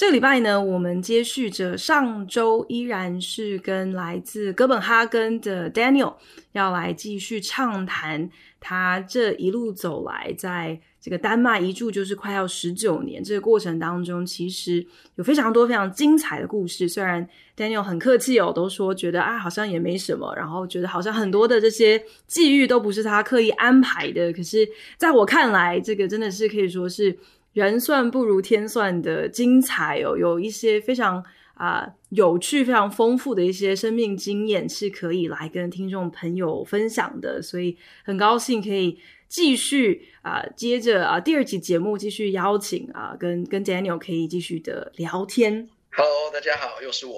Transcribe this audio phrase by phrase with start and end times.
[0.00, 6.14] 这个礼拜呢，我们接续着上周，依然是跟来自哥本哈根的 Daniel
[6.52, 13.22] 要来继续畅谈他这一路走来，在这个丹麦一住就是快要十九年。
[13.22, 14.86] 这个过程当中，其实
[15.16, 16.88] 有非常多非常精彩的故事。
[16.88, 24.32] 虽然 Daniel 很客气哦，都说觉得啊，好像也没什么，然后觉得好像很多的这些际遇都不是他刻意安排的。
[24.32, 27.18] 可是在我看来，这个真的是可以说是。
[27.52, 31.16] 人算不如天算的精彩哦，有一些非常
[31.54, 38.96] 啊、呃、有趣、非常丰富的一些生命经验是可以来跟听众朋友分享的，所以很高兴可以
[39.28, 45.68] 继续啊、呃、接着啊、呃、第二集节目继续邀请啊、呃、跟跟 Daniel 可以继续的聊天。
[45.90, 47.14] Hello，大家好，又是我，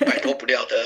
[0.00, 0.76] 摆脱不了的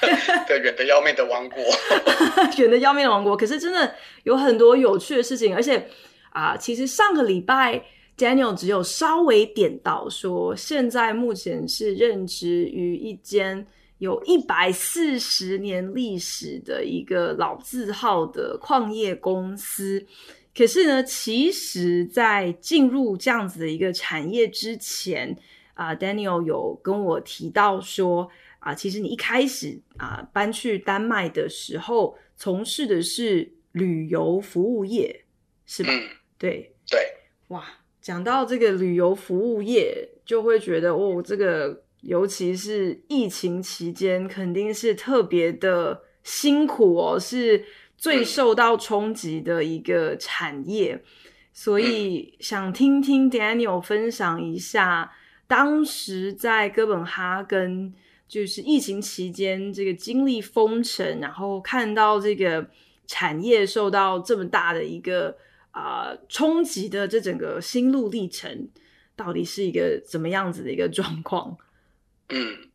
[0.48, 1.62] 对远的要命的王国，
[2.56, 3.36] 远的要命的王国。
[3.36, 5.90] 可是真的有很多有趣的事情，而且
[6.30, 7.84] 啊、呃，其实上个礼拜。
[8.18, 13.64] Daniel 只有稍微点到说，现在目前是任职于一间
[13.98, 20.04] 有一百四十年历史的一个老字号的矿业公司。
[20.52, 25.38] 可是呢，其实，在进入这样子的一个产业之前，
[25.74, 35.24] 啊，Daniel 有跟我提到说，啊，其实你一开始啊搬去丹麦的时候，从事的是旅游服务业，
[35.64, 35.92] 是吧？
[35.92, 37.00] 嗯，对对，
[37.48, 37.64] 哇。
[38.08, 47.66] 讲到这个旅游服务业，就会觉得哦，这个尤其是疫情期间，肯定是特别的辛苦哦，是
[47.98, 51.04] 最受到冲击的一个产业。
[51.52, 55.12] 所以 想听听 Daniel 分享一下，
[55.46, 57.92] 当时在哥本哈根，
[58.26, 62.70] 就是疫情期间这个经历封城，然后看到这个
[63.06, 65.36] 产业受到这么大的一个。
[65.78, 68.68] 啊、呃，冲击的这整个心路历程，
[69.14, 71.56] 到底是一个怎么样子的一个状况？
[72.30, 72.70] 嗯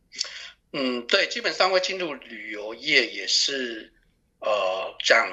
[0.72, 3.92] 嗯，对，基本上会进入旅游业也是
[4.40, 5.30] 呃讲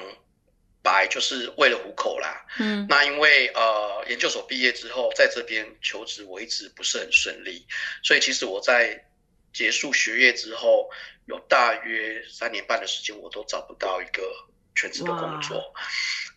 [0.82, 2.44] 白就是为了糊口啦。
[2.58, 7.66] 嗯，那因为呃研究所毕业之后，在这边求职我一直不是很顺利，
[8.02, 9.02] 所以其实我在
[9.54, 10.90] 结束学业之后，
[11.24, 14.22] 有大约三年半的时间，我都找不到一个
[14.74, 15.72] 全职的工作。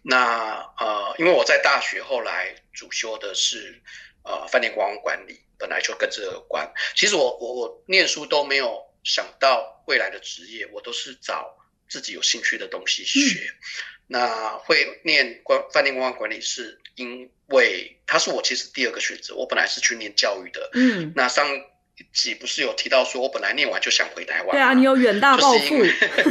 [0.08, 3.82] 那呃，因为我在大学后来主修的是
[4.24, 6.72] 呃饭店观光管理，本来就跟这个有关。
[6.94, 11.58] 其实我我我念书都没有想到未来的职业，我都是找
[11.90, 13.40] 自己有兴趣的东西学。
[13.40, 13.58] 嗯、
[14.06, 19.34] 那会念观饭店观光管理，是因为它是我其实第二个选择。
[19.34, 20.70] 我本来是去念教育的。
[20.74, 21.14] 嗯。
[21.16, 21.52] 那上
[21.96, 24.52] 一集不是有提到说我本来念完就想回台湾？
[24.52, 25.84] 对啊，你有远大抱负。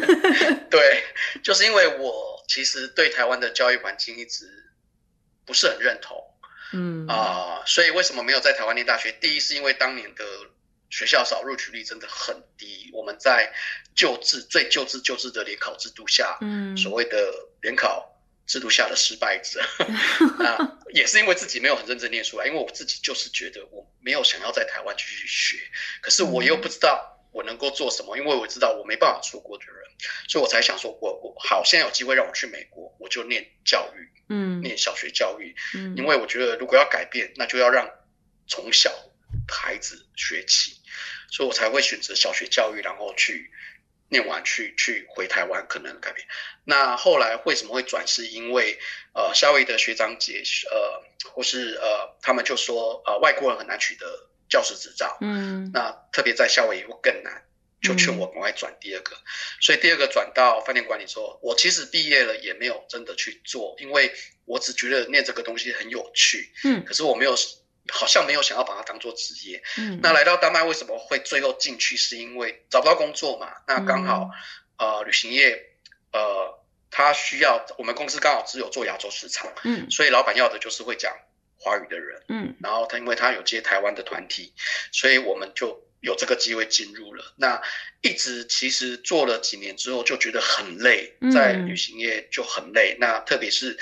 [0.70, 1.02] 对，
[1.42, 2.33] 就是因为我。
[2.46, 4.46] 其实对台湾的教育环境一直
[5.46, 6.22] 不是很认同，
[6.72, 9.12] 嗯啊、呃，所以为什么没有在台湾念大学？
[9.12, 10.24] 第一是因为当年的
[10.90, 12.90] 学校少，录取率真的很低。
[12.92, 13.52] 我们在
[13.94, 19.60] 旧制最旧制旧制的联考制度下，嗯，所谓的联考制度下的失败者，
[20.38, 22.46] 那、呃、也是因为自己没有很认真念书啊。
[22.46, 25.58] 因为我自己就是觉得我没有想要在台湾继续学，
[26.00, 27.13] 可是我又不知道。
[27.34, 28.16] 我能够做什么？
[28.16, 29.74] 因为我知道我没办法出国的人，
[30.28, 37.90] 所以我才想说我，我我好，现在有机会让我去美国，我就念教育，嗯，念小学教育，嗯，因为我觉得如果要改变，那就要让
[38.46, 38.94] 从小
[39.48, 40.76] 孩子学起，
[41.28, 43.50] 所以我才会选择小学教育，然后去
[44.10, 46.24] 念完去去回台湾可能改变。
[46.64, 48.06] 那后来为什么会转？
[48.06, 48.78] 是因为
[49.12, 50.40] 呃，夏威夷的学长姐
[50.70, 51.02] 呃，
[51.32, 54.30] 或是呃，他们就说呃，外国人很难取得。
[54.54, 57.42] 教师执照，嗯，那特别在夏威夷会更难，
[57.82, 59.26] 就劝我赶快转第二个，嗯、
[59.60, 64.14] 所以第二个转到饭店管理之后，我其实毕业了也没有真的去做，因为
[64.44, 67.34] 我只觉得念这个东西很有趣，嗯，可是我没有，
[67.90, 71.96] 好像没有想要把它当做职业，嗯，那来到丹麦为什么会最后进去？
[71.96, 74.30] 是因为找不到工作嘛，那刚好，
[74.76, 75.60] 嗯、呃，旅行业，
[76.12, 76.62] 呃，
[76.92, 81.12] 他需要我们公司刚好只有做亚洲市场，嗯，所以老板要的就是会讲。
[81.64, 84.52] 华语的人，嗯，然后他因为他有接台湾的团体，
[84.92, 87.32] 所以我们就有这个机会进入了。
[87.36, 87.58] 那
[88.02, 92.96] 一直其实做了几年之后，就觉得很累，在旅行业就很累。
[92.96, 93.78] 嗯、那特别是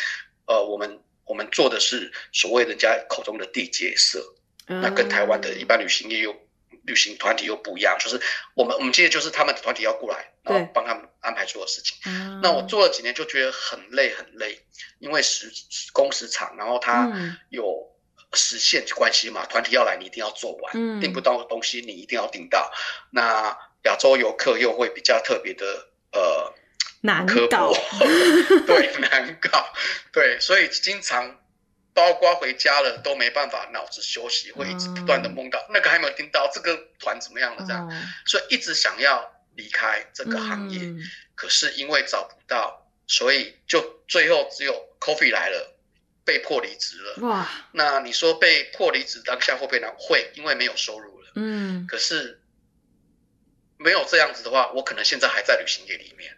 [0.46, 4.24] 呃，我们我们做的是所谓人家口中的地接社，
[4.68, 6.32] 嗯、那跟台湾的一般旅行业又
[6.84, 8.20] 旅行团体又不一样，就是
[8.54, 11.96] 我们我们接的就是他们的团体要过来，然后帮他们安排所有事情。
[12.42, 14.64] 那我做了几年就觉得很累很累，
[14.98, 15.50] 因为时
[15.92, 17.10] 工时长，然后他
[17.50, 17.90] 有
[18.32, 22.72] 时限关系嘛，团体要来你一定要做完，订不到的东西你一定要订到。
[23.10, 26.54] 那亚洲游客又会比较特别的呃。
[27.04, 27.72] 难搞，
[28.64, 29.74] 对，难搞，
[30.12, 31.36] 对，所以经常
[31.94, 41.00] 包括回家了都没办法脑子休息，会一直不断的梦到、嗯、那个还没有听到这个团怎么样了这样，嗯、所以一直想要离开这个行业，嗯、
[41.34, 45.76] 可是因为找不到，所以就最后只有 coffee 来了，
[46.24, 47.16] 被迫离职了。
[47.26, 49.94] 哇，那你说被迫离职当下会不会难？
[49.98, 51.32] 会，因为没有收入了。
[51.34, 52.40] 嗯，可是
[53.76, 56.36] 没有这样子的话，我可能现在还在旅行业里面。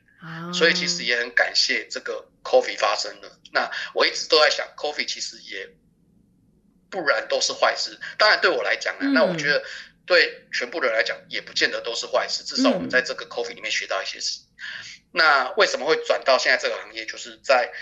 [0.54, 3.41] 所以其实也很感谢这个 COVID 发生了。
[3.52, 5.69] 那我一直都在想，COVID 其实也
[6.91, 7.99] 不然都是坏事。
[8.19, 9.64] 当然对我来讲呢，嗯、那我觉得
[10.06, 12.44] 对全部人来讲也不见得都是坏事。
[12.44, 14.41] 至少我们在这个 Coffee 里面学到一些事。
[14.43, 17.05] 嗯、那为什么会转到现在这个行业？
[17.06, 17.73] 就是在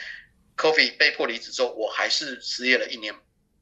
[0.56, 3.14] Coffee 被迫离职之后，我还是失业了一年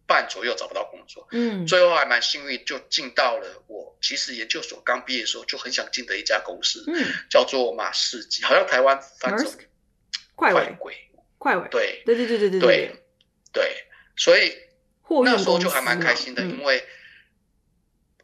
[0.07, 9.47] 半左右找不到工作，嗯，最后还蛮幸运，就进到了我其实研究所刚毕业的时候就很想进的一家公司，嗯，叫做马士基，好像台湾翻成
[10.41, 10.77] 快尾，
[11.39, 12.97] 快尾，对，对对对对对对。
[13.53, 13.85] 对，
[14.17, 14.57] 所以
[15.25, 16.85] 那时候就还蛮开心的，因为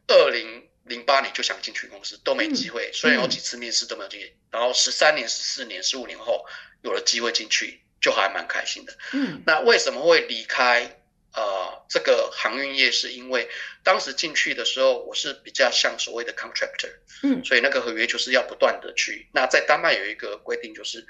[0.07, 6.47] 二零零八年就想进去公司都没机会，虽然有几次面试都没有机会，然后十三年、十四年、十五年后
[6.83, 11.01] 有了机会进去，就还蛮开心的，嗯，那为什么会离开？
[11.37, 13.47] 呃，这个航运业是因为
[13.83, 16.91] 当时进去的时候，我是比较像所谓的 contractor，
[17.25, 19.29] 嗯，所以那个合约就是要不断的去。
[19.35, 21.07] 那在丹麦有一个规定，就是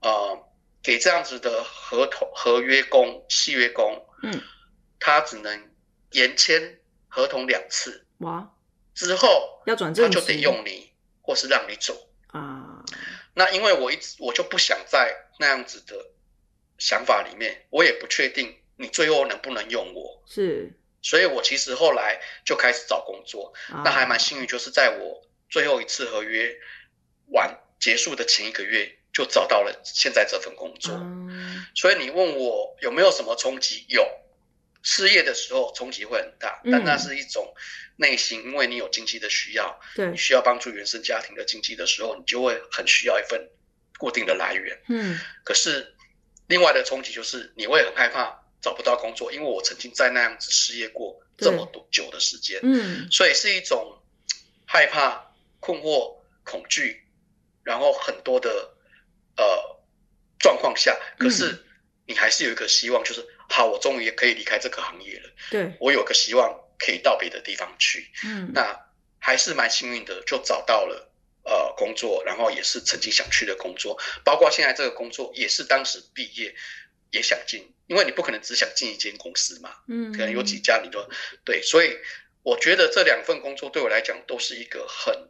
[0.00, 0.48] 呃，
[0.82, 4.40] 给这样子的合同合约工、契约工，嗯，
[4.98, 5.70] 他只能
[6.12, 6.78] 延签
[7.08, 8.50] 合同两次，哇，
[8.94, 12.84] 之后要转正，他就得用你，或是让你走啊。
[13.34, 15.94] 那因为我一直我就不想在那样子的
[16.78, 18.56] 想法里面，我也不确定。
[18.78, 20.22] 你最后能不能用我？
[20.26, 20.70] 是，
[21.00, 26.54] 所以我其实后来就开始找工作，啊、那还蛮幸运，就是在我最后一次合约
[27.28, 30.92] 完结束的前一个月，就找到了现在这份工作。
[30.92, 33.86] 嗯、所以你问我有没有什么冲击？
[33.88, 34.06] 有，
[34.82, 37.54] 失业的时候冲击会很大，但那是一种
[37.96, 43.48] 内心，因为你有经济的需要，对，你需要帮助原生家庭的经济的时候，你就会很需要一份
[43.96, 44.78] 固定的来源。
[44.88, 45.94] 嗯，可是
[46.48, 48.42] 另外的冲击就是你会很害怕。
[48.62, 54.02] 找不到工作，因为我曾经在那样子失业过这么多久的时间，嗯，所以是一种
[54.66, 55.30] 害怕、
[55.60, 57.06] 困惑、恐惧，
[57.62, 58.74] 然后很多的
[59.36, 59.80] 呃
[60.38, 61.64] 状况下，可是
[62.06, 68.78] 你还是有一个希望，就是好，我终于也可以离开这个行业了，对，我有个希望可以到别的地方去，嗯，那
[69.18, 71.10] 还是蛮幸运的，就找到了
[71.44, 76.54] 呃工作，然后也是曾经想去的工作，包括现在这个工作也是当时毕业。
[77.12, 81.08] 也想进，因为你不可能只想进一间公司嘛，嗯，可能有几家你都
[81.44, 81.96] 对，所以
[82.42, 85.28] 我觉得这两份工作对我来讲都是一个很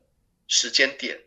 [0.49, 1.21] 时间点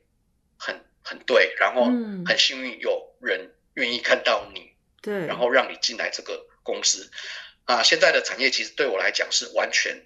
[0.58, 1.86] 很很对，然后
[2.26, 4.72] 很幸运有人愿意看到你，
[5.02, 7.10] 对，然后让你进来这个公司
[7.66, 7.82] 啊。
[7.82, 10.06] 现在的产业其实对我来讲是完全。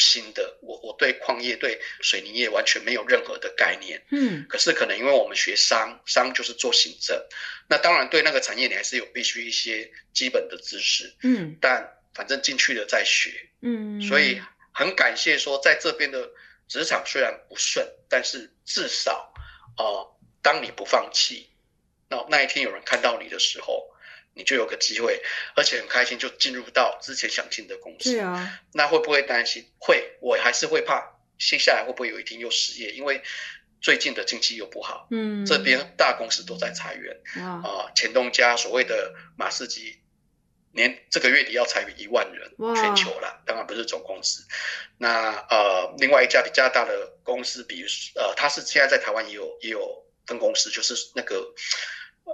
[0.00, 4.00] 新的，我我对矿业、对水泥业完全没有任何的概念。
[4.12, 7.20] 嗯，可是可能因为我们学商，商就是做行政，
[7.68, 11.12] 那当然对那个产业你还是有必须一些基本的知识。
[11.24, 13.50] 嗯，但反正进去了再学。
[13.60, 14.40] 嗯，所以
[14.72, 16.30] 很感谢说，在这边的
[16.68, 19.34] 职场虽然不顺，但是至少，
[19.78, 21.48] 哦、呃，当你不放弃，
[22.08, 23.88] 那那一天有人看到你的时候。
[24.34, 25.20] 你就有个机会，
[25.56, 28.12] 而且很开心，就进入到之前想进的公司。
[28.12, 29.68] 对啊，那会不会担心？
[29.80, 32.92] 会，我还是会怕，接下来会不会有一天又失业？
[32.92, 33.20] 因为
[33.80, 35.08] 最近的经济又不好。
[35.10, 37.20] 嗯，这边大公司都在裁员。
[37.44, 39.98] 啊、呃，前东家所谓的马士基，
[40.70, 44.46] 年这个月底要裁员一万人，全球啦，当然不是总公司。
[44.98, 51.52] 那呃，另外一家比较大的公司，比如呃，他是现在在台湾也有也有分公司，就是那个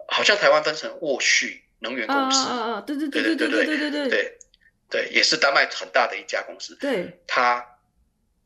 [0.09, 1.63] 好像台湾分成沃旭。
[1.81, 4.39] 能源公司，啊啊对对对对对对对对对对，
[4.89, 6.75] 对，也是丹麦很大的一家公司。
[6.77, 7.63] 对，他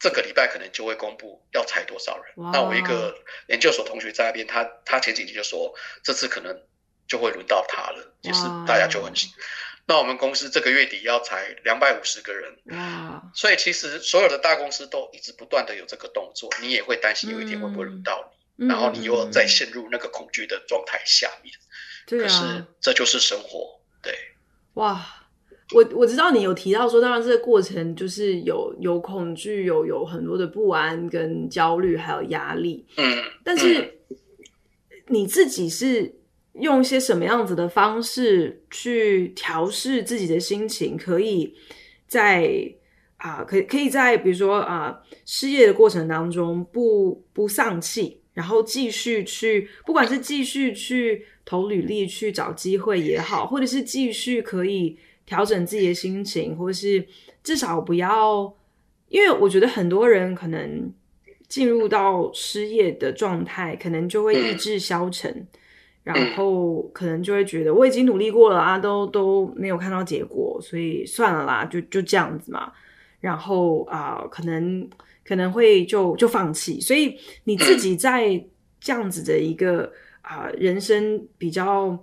[0.01, 2.35] 这个礼拜可能就会公布要裁多少人。
[2.53, 3.15] 那我一个
[3.47, 6.65] 研究所同学在那边，他他前几天就说，这次可能
[7.07, 9.13] 就会轮到他了，就是大家就很。
[9.87, 12.59] 那我们公司这个月底要裁两百五十个人。
[12.73, 13.23] 哇！
[13.35, 21.55] 所以其实所有的大公司都一直不断的有这个动作，你也会担心有一天会不会轮到你，然后你又再陷入那个恐惧的状态下面。
[22.07, 24.13] 对啊，可是这就是生活，对。
[24.75, 25.05] 哇，
[25.75, 32.87] 我我知道你有提到说，当然这个过程就是有有恐惧，有有很多的不安跟焦虑，还有压力。
[32.97, 33.99] 嗯，但是
[35.09, 36.15] 你自己是
[36.55, 41.55] 用一些什么样子的方式去调试自己的心情，可以
[42.07, 42.73] 在
[43.19, 54.99] 啊，可以可以在比如说啊，失业的过程当中不不丧气，然后继续去，不管是继续去投履历去找机会也好，或者是继续可以。
[55.29, 57.07] 调整自己的心情，或是
[57.43, 58.51] 至少不要，
[59.11, 60.91] 因为我觉得很多人可能
[61.47, 65.47] 进入到失业的状态，可能就会意志消沉，
[66.03, 72.73] 然后可能就会觉得我已经努力过了啊，都都没有看到结果，所以算了啦，就就这样子嘛。
[73.21, 74.89] 然后啊、呃，可能
[75.29, 76.81] 可能会就就放弃。
[76.81, 78.43] 所以你自己在
[78.81, 79.93] 这样子的一个
[80.23, 82.03] 啊、呃、人生比较。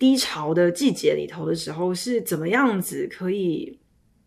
[0.00, 3.76] 低潮的季节里头的时候是怎么样子可以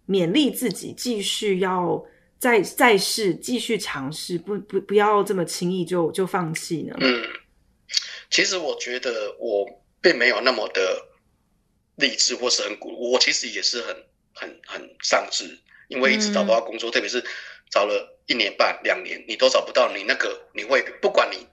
[0.06, 2.06] 勉励自己继续要
[2.38, 6.94] 再再试，继续尝试，不不不要这么轻易就就放弃呢？
[7.00, 7.24] 嗯，
[8.30, 9.66] 其实我觉得我
[10.02, 11.08] 并没有那么的
[11.96, 13.96] 励志或是很鼓，我其实也是很
[14.34, 15.58] 很很丧志，
[15.88, 17.24] 因为一直找不到工作，嗯、特别是
[17.70, 21.48] 找了一年半两年，你都找不到，你那个你会不管你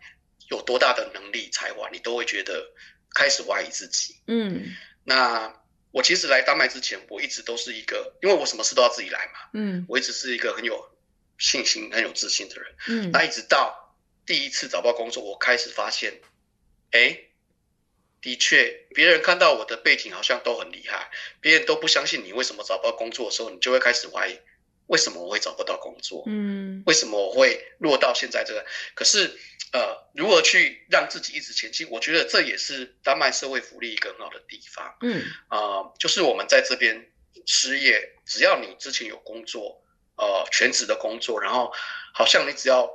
[0.51, 2.73] 有多大的能力才华，你都会觉得。
[3.15, 4.17] 开始怀疑自己。
[4.27, 9.49] 嗯，那我其实来丹麦之前，我一直都是一个，因为我什么事都要自己来嘛。
[9.55, 10.95] 嗯，我一直是一个很有
[11.39, 12.75] 信心、很有自信的人。
[12.87, 13.97] 嗯，那一直到
[14.27, 16.21] 第一次找不到工作，我开始发现，
[16.91, 17.19] 哎，
[18.21, 21.11] 的确，别人看到我的背景好像都很厉害，
[21.41, 24.39] 别人都不相信你为什么找不到工作的时候，你就会开始怀疑，
[24.89, 26.25] 为什么我会找不到工作？
[26.27, 28.67] 嗯，为什么我会落到现在这个？
[28.95, 29.39] 可是。
[29.71, 31.87] 呃，如何去让自己一直前进？
[31.91, 34.97] 我觉得这也是丹麦社会福利一个很好的地方。
[35.03, 37.13] 嗯，啊、呃，就是我们在这边
[37.45, 39.85] 失业，只要你之前有工作，
[40.17, 41.71] 呃，全职的工作，然后
[42.15, 42.91] 好像你只要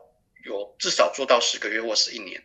[0.46, 2.44] 有至少做到十个月或是一年，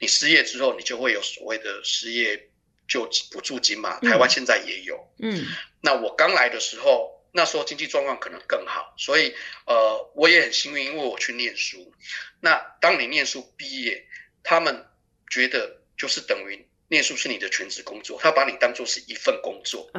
[0.00, 2.48] 你失业之后，你就会有所谓的失业
[2.88, 4.00] 救济补助金嘛。
[4.00, 5.06] 台湾现在也有。
[5.18, 5.44] 嗯，
[5.82, 7.14] 那我刚来的时候。
[7.36, 9.34] 那时候经济状况可能更好，所以
[9.66, 11.92] 呃，我也很幸运，因为我去念书。
[12.40, 14.06] 那当你念书毕业，
[14.42, 14.86] 他们
[15.28, 19.90] 觉得就是等于念书是你的全职工作，他把你当做是一份工作，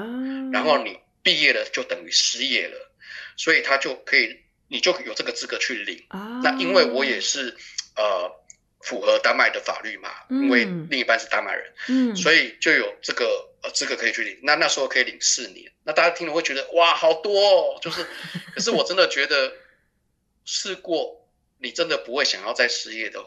[0.51, 2.91] 然后你毕业了就等于失业了，
[3.35, 6.07] 所以他就可以，你就有这个资格去领。
[6.41, 7.55] 那因为我也是
[7.95, 8.31] 呃
[8.81, 13.45] 符合丹麦的法律嘛，因为另一半是丹麦人，所以就有这个。
[13.63, 15.71] 呃，资格可以去领，那那时候可以领四年。
[15.83, 18.05] 那大家听了会觉得哇，好多哦，就是，
[18.53, 19.51] 可是我真的觉得
[20.45, 23.19] 试过，你真的不会想要在失业的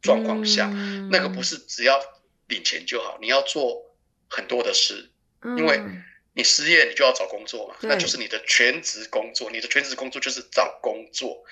[0.00, 2.00] 状况下，嗯、那个不是只要
[2.46, 3.92] 领钱就好，你要做
[4.30, 5.82] 很多的事，嗯、因为
[6.32, 11.44] 你失业，你就要找工作嘛，那就是你的全职工作，你的全职工作就是找工作，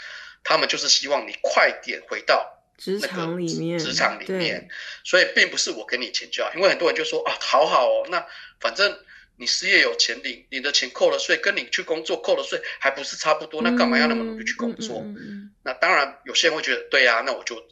[0.45, 2.60] 他们就是希望你快点回到。
[2.81, 4.67] 职场里面，职场里面，
[5.05, 8.27] 所以并不是我给你钱就好，因为很多人就说啊，好好哦，那
[8.59, 8.99] 反正
[9.37, 15.03] 你失业有钱领，你的钱扣了税，跟你去工作扣了税还不是差不多，那干嘛要那么努力去工作？
[15.05, 17.63] 嗯嗯嗯、那当然，有些人会觉得，对呀、啊，那我就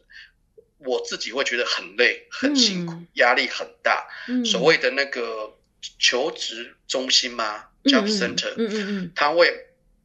[0.77, 4.07] 我自己会觉得很累、很辛苦、嗯、压力很大。
[4.29, 5.57] 嗯、所谓的那个
[5.99, 9.50] 求职中心嘛，job center，嗯嗯嗯，他会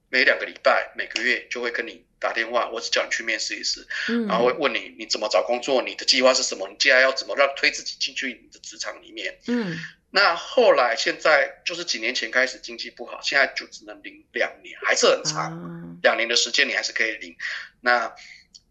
[0.10, 2.06] 每两个礼拜、每个月就会跟你。
[2.24, 9.38] 打电话，我只叫你去面试一次，嗯、然后会问你你怎么找工作，你的计划是什么，你接下来要怎么让推自己进去你的职场里面。
[9.48, 9.77] 嗯，
[10.10, 17.36] 那后来现在就是几年前开始经济不好，现在就只能领两年，还是很长，啊、两年的时间你还是可以领。
[17.82, 18.15] 那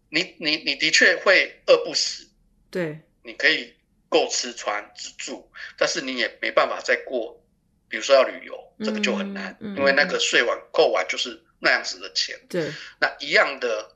[0.09, 2.27] 你你你的确会饿不死，
[2.71, 3.75] 对，你可以
[4.09, 7.39] 够吃穿自住，但是你也没办法再过，
[7.87, 11.39] 比如说要旅游，这个就很难，嗯嗯、因为那个税完扣完就是。
[11.63, 13.95] 那样子的钱，对，那一样的，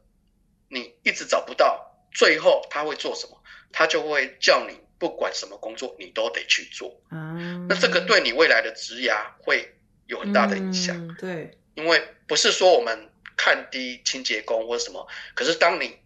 [0.70, 3.44] 你一直找不到，最后他会做什么？
[3.74, 7.00] 他就会叫你不管什么工作，你都得去做。
[7.12, 9.76] 嗯，那这个对你未来的职涯会
[10.08, 10.96] 有很大的影响。
[10.96, 15.06] 嗯，对，因为不是说我们看低清洁工或者什么，
[15.36, 15.98] 可是当你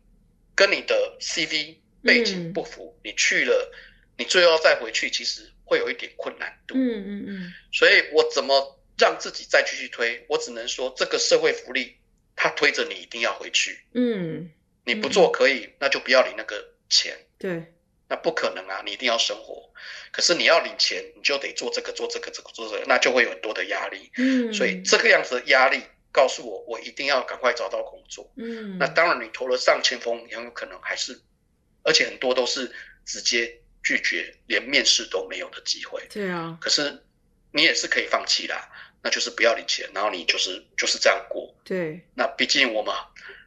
[0.56, 3.72] 跟你的 CV 背景不符，嗯，你去了，
[4.18, 6.74] 你最后再回去，其实会有一点困难度。
[6.75, 8.80] 嗯嗯嗯，所以我怎么？
[9.01, 11.98] 让自己再继续推，我只能说这个社会福利，
[12.36, 13.84] 他推着你一定要回去。
[13.93, 14.51] 嗯，
[14.86, 17.17] 你不做可以，嗯、那就不要领那个钱。
[17.39, 17.74] 对，
[18.08, 19.74] 那不可能啊，你一定要生活。
[20.12, 24.12] 可是你要领钱，你就得做这个，做这个，这个做这个，那就会有很多的压力。
[24.17, 25.81] 嗯，所以这个样子的压力
[26.12, 28.31] 告诉我，我一定要赶快找到工作。
[28.38, 31.20] 嗯，那当然，你投了上千封，很有可能还是，
[31.84, 32.72] 而且很多都是
[33.05, 36.05] 直接拒绝，连面试都没有的机会。
[36.12, 37.03] 对啊，可是
[37.51, 38.70] 你也是可以放弃啦。
[39.03, 41.55] 那就是不要领钱，然后你就是就是这样过。
[41.63, 42.93] 对，那毕竟我们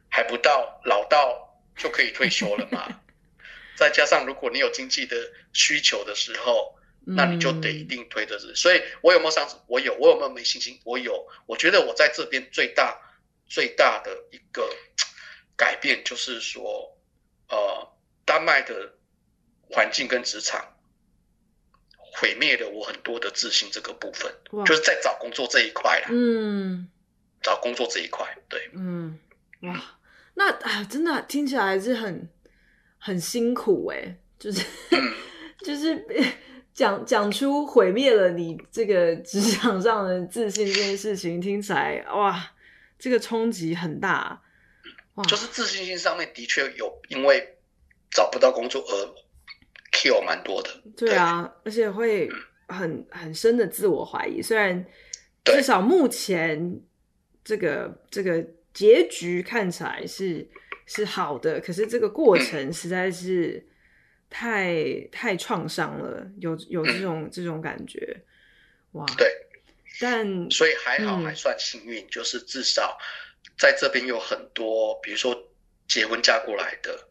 [0.09, 3.01] 还不到老到就可以退休了嘛。
[3.77, 5.15] 再加上如果你有经济的
[5.53, 8.51] 需求的时候，那你就得一定推的是。
[8.51, 9.57] 嗯、所以我有没有上次？
[9.67, 9.93] 我有。
[9.95, 10.79] 我有没有没信心？
[10.83, 11.27] 我有。
[11.45, 12.99] 我觉得我在这边最大
[13.47, 14.69] 最大的一个
[15.55, 16.97] 改变就是说，
[17.49, 17.93] 呃，
[18.25, 18.93] 丹麦的
[19.69, 20.74] 环境跟职场。
[22.17, 24.33] 毁灭了我很多的自信，这个部分
[24.65, 26.07] 就是在找工作这一块啦。
[26.09, 26.87] 嗯，
[27.41, 29.19] 找工作这一块，对，嗯，
[29.63, 29.97] 哇，
[30.35, 32.29] 那啊，真的听起来还是很
[32.97, 35.13] 很辛苦哎，就是、嗯、
[35.65, 36.05] 就是
[36.73, 42.53] 讲讲出毁灭了你这个职场上的自信这件事情，听起来哇，
[42.97, 44.41] 这个冲击很大。
[45.15, 47.57] 哇，就是自信心上面的确有因为
[48.09, 49.24] 找不到工作而。
[49.95, 52.29] Kill 蛮多的，对啊，对，而且会
[52.67, 54.41] 很很深的自我怀疑。
[54.41, 54.85] 虽然
[55.45, 56.81] 至少目前
[57.45, 60.45] 这个这个结局看起来是
[60.85, 63.65] 是好的，可是这个过程实在是
[64.29, 68.21] 太、嗯、太创伤了，有有这种、嗯、这种感觉，
[68.91, 69.31] 哇，对，
[70.01, 72.97] 但所以还好还算幸运，嗯、就是至少
[73.57, 75.49] 在这边有很多，比如说
[75.87, 77.07] 结婚嫁过来的，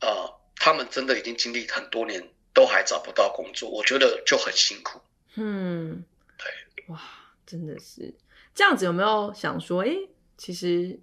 [0.00, 0.39] 呃。
[0.60, 5.00] 他们真的已经经历很多年，都还找不到工作，我觉得就很辛苦。
[5.36, 6.04] 嗯，
[6.36, 7.00] 对，哇，
[7.46, 8.12] 真的是
[8.54, 8.84] 这样子。
[8.84, 11.00] 有没有想说，哎、欸，其实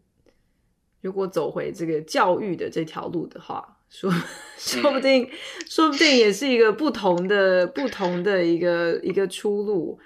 [1.01, 4.13] 如果走回这个教育的这条路的话，说
[4.59, 5.31] 说不定，嗯、
[5.67, 9.99] 说不定也是一个不同的、不同的一个一个出路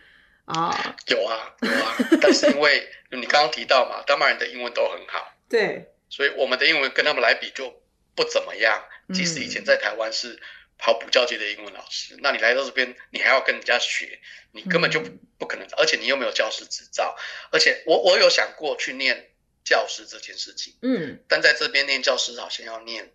[0.45, 0.95] 啊。
[1.07, 7.73] 有啊，有啊，但是因为你刚刚提到嘛，丹麦人的英文都很好，对，所以我们的英文跟他们来比就
[8.15, 8.81] 不怎么样。
[9.13, 10.41] 即使以前在台湾是
[10.77, 14.19] 跑补教界的英文老师，嗯、那你来到这边，你还要跟人家学，
[14.51, 14.99] 你根本就
[15.37, 17.15] 不可能，嗯、而且你又没有教师执照，
[17.51, 19.29] 而且我我有想过去念
[19.63, 23.13] 教师这件事情，嗯，但在这边念教师好像要念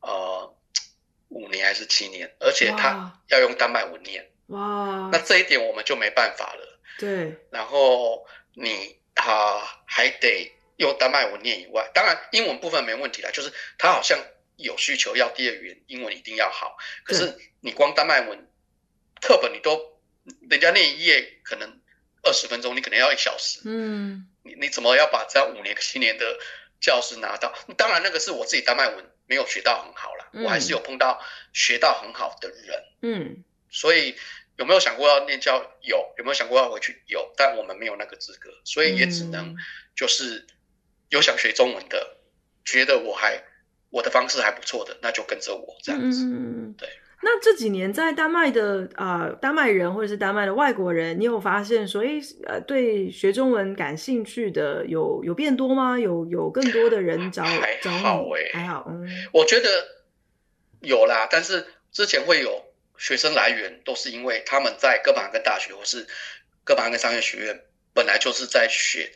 [0.00, 0.56] 呃
[1.28, 14.18] 五年还是七年，而且他要用丹麦文念，哇，那这一点我们就没办法了，对，然后你他、呃、还得用丹麦文念以外，当然英文部分没问题啦，就是他好像。
[14.56, 16.76] 有需求要第二语言，英文一定要好。
[17.04, 18.48] 可是你光丹麦文
[19.20, 20.00] 课本，你都
[20.48, 21.80] 人家那一页可能
[22.22, 23.60] 二十分钟，你可能要一小时。
[23.64, 26.38] 嗯，你你怎么要把这样五年七年的
[26.80, 27.52] 教师拿到？
[27.76, 31.20] 当然，那个是我自己丹麦文没有学到很好啦，嗯、我还是有碰到
[31.52, 32.84] 学到很好的人。
[33.00, 34.16] 嗯，所以
[34.56, 35.72] 有没有想过要念教？
[35.80, 37.02] 有，有没有想过要回去？
[37.06, 39.56] 有，但我们没有那个资格，所以也只能
[39.96, 40.46] 就是
[41.08, 42.16] 有想学中文的，
[42.64, 43.42] 觉得我还。
[43.92, 46.24] 我的方式还不错的，那就跟着我这样子。
[46.24, 46.88] 嗯，对。
[47.24, 55.96] 那这几年在丹麦的啊、呃，丹麦人或者是丹麦的外国人，你有发现说，哎，呃，对学中文感兴趣的有有变多吗？
[55.96, 58.86] 有有更多的人找还好哎，还好。
[58.88, 59.68] 嗯，我觉得
[60.80, 62.64] 有啦，但是之前会有
[62.96, 66.08] 学生来源，都是因为他们在哥本哈根大学或是
[66.64, 67.60] 哥本哈根商业学院
[67.92, 69.12] 本来就是在学。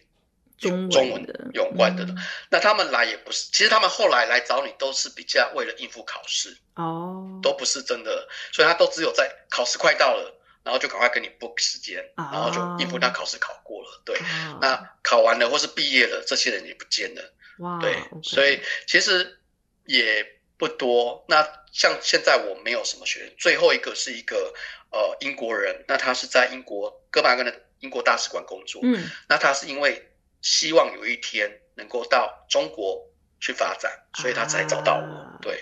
[0.59, 1.35] 中文的。
[1.53, 2.16] 有关的，嗯、
[2.51, 6.57] 那他们来也不是，其实他们后来来找你都是比较为了应付考试。
[6.75, 19.40] 哦，都不是真的，所以他都只有在考试快到了，然后就赶快跟你 book 时间，哦、然后就应付那考试考过了，对，哦、那考完了或是毕业了，这些人也不见了，哇，对，okay、所以其实
[19.87, 20.27] 也
[20.59, 21.25] 不多。
[21.29, 24.53] 那像现在我没有什么学生，最后一个是一个
[24.90, 30.12] 呃英国人，那他是在英国哥本哈根的英国大使馆工作，嗯，那他是因为。
[30.49, 33.05] 希望有一天能够到中国
[33.41, 35.01] 去发展，所以他才找到我。
[35.01, 35.53] 啊、对，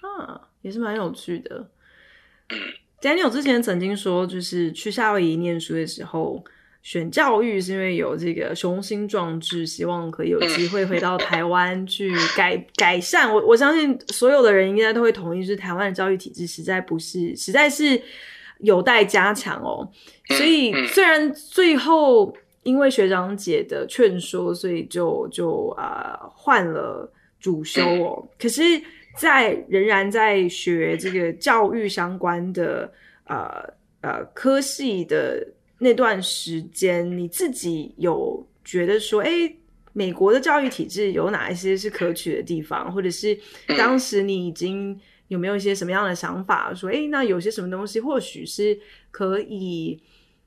[0.00, 1.68] 啊，也是蛮有趣的。
[2.48, 2.58] 嗯
[2.98, 6.42] ，Daniel 之前曾经说，就是去夏威夷念书的时候，
[6.82, 13.30] 选教育是因为有这个雄心壮志，希望可以有机会回到台湾去改 改善。
[13.30, 18.02] 我我相信所有的人应该都会同意，就是台湾的教育体制实在不是，实在是
[18.60, 19.92] 有待加强哦。
[20.28, 22.34] 所以虽然最后。
[22.64, 28.28] 因为学长姐的劝说，所以就就啊、呃、换了主修哦。
[28.38, 28.62] 可是，
[29.18, 32.92] 在仍然在学这个教育相关的
[33.24, 33.68] 呃
[34.00, 35.44] 呃科系的
[35.78, 39.30] 那段时间，你自己有觉得说，哎，
[39.92, 43.36] 美国的教育体制有哪一些是可取的地方，或者是
[43.76, 44.96] 当时你已经
[45.26, 48.78] 有没有一些什么样的想法，说，哎，那有些什么东西或许是
[49.10, 50.00] 可以。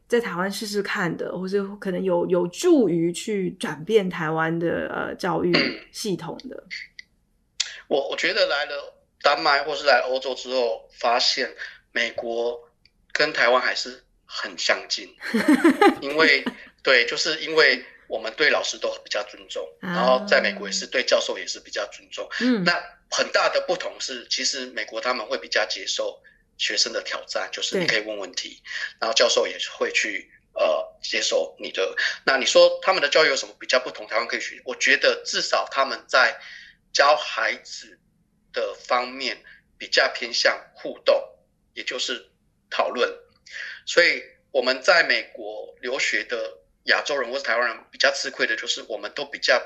[0.08, 5.54] 在台湾试试看的，或是可能有有助于去转变台湾的呃教育
[5.92, 6.64] 系统的。
[7.88, 11.54] 我我觉得来了丹麦或是来欧洲之后，发现
[11.92, 12.70] 美国
[13.12, 15.10] 跟台湾还是很相近，
[16.02, 16.44] 因为
[16.84, 22.28] 对，就是因为我们对老师都比较尊重，啊、然后在美国也是对教授也是比较尊重。
[22.42, 22.74] 嗯，那
[23.10, 26.22] 很大的不同是，其实美国他们会比较接受
[26.58, 28.62] 学生的挑战，就是你可以问问题，
[29.00, 31.96] 然后教授也会去呃接受你的。
[32.26, 34.08] 那你说他们的教育有什么比较不同？
[34.08, 34.62] 台湾可以学？
[34.66, 36.40] 我觉得至少他们在
[36.94, 38.00] 教孩子
[38.54, 39.44] 的方面
[39.78, 41.16] 比较偏向互动，
[41.74, 42.30] 也就是
[42.70, 43.14] 讨论。
[43.86, 49.62] 所以我们在美国留学的亚洲人或是台湾人比较吃亏的就是，我们都比较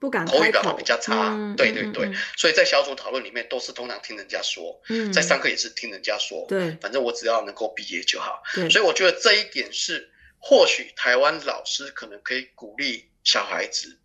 [0.00, 1.54] 不敢口语表达比较差。
[1.56, 4.80] 对对对，所以在小组讨论里面都是通常听人家说，
[5.12, 6.46] 在上课也是听人家说。
[6.48, 8.42] 对，反正我只要能够毕业就好。
[8.70, 13.98] 所以我觉得这一点是或许台湾老师可能可以鼓励小孩子，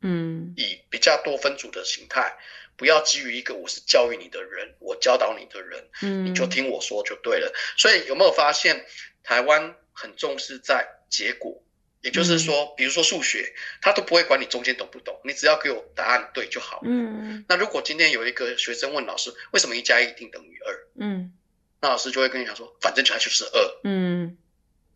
[0.00, 2.38] 嗯，以比较多分组的形态。
[2.76, 7.52] 不要基于一个我是教育你的人，我教导你的人，嗯，你就听我说就对了。
[7.76, 8.86] 所以有没有发现，
[9.22, 11.62] 台湾很重视在结果，
[12.02, 16.82] 也就是说，嗯、比如说数学，他都不会管你中间懂不懂，你只要给我答案对就好了。
[16.86, 20.86] 嗯，那如果今天有一个学生问老师，为什么一加一一定等于二？
[20.98, 21.32] 嗯，
[21.80, 23.80] 那老师就会跟你讲说，反正它就是二。
[23.84, 24.36] 嗯，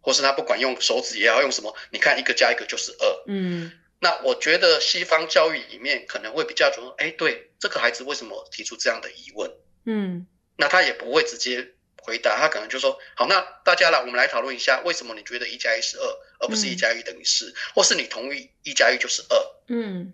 [0.01, 3.25] 或是他不管用手指也要用什么，你看一个加一个就是二。
[3.27, 3.73] 嗯。
[4.01, 9.51] 那我觉得西方教育里面可能会比较说，哎，对这个孩子为什么提出这样的疑问？
[9.87, 11.71] 嗯，那他也不会直接
[12.03, 16.05] 回答，他可能就说，好，那大家来，我们来讨论一下，为什么你觉得一加一是二，
[16.45, 19.37] 而不是一加一等于四，嗯，或是你同意一加一就是二？
[19.69, 20.13] 嗯，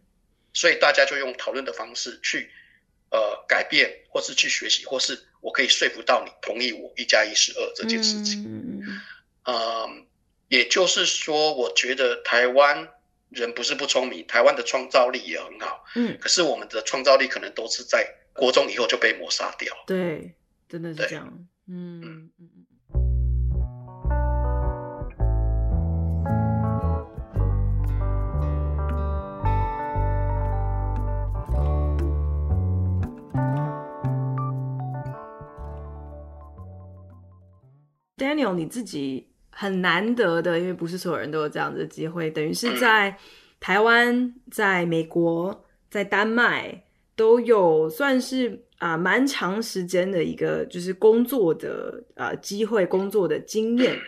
[0.55, 2.51] 所以大家就用讨论的方式去，
[3.11, 8.45] 呃，改变，或是去学习，或是我可以说服到你同意我一加一是二这件事情。
[8.47, 9.01] 嗯，
[9.45, 9.91] 呃，
[10.49, 12.89] 也就是说，我觉得台湾。
[13.31, 15.85] 人不是不聪明，台湾的创造力也很好。
[15.95, 19.73] 嗯，可是我们的创造力可能都是在国中以后就被抹杀掉。
[19.87, 20.35] 对，
[20.69, 21.29] 真的是这样。
[21.69, 22.10] 嗯嗯
[38.41, 39.27] Daniel，你自己。
[39.53, 43.15] 很难得的，因为不是所有人都有这样的机会，等于是在
[43.59, 53.99] 台湾、在美国、在丹麦都有算是啊、蛮长时间的一个就是工作的啊机会、工作的经验，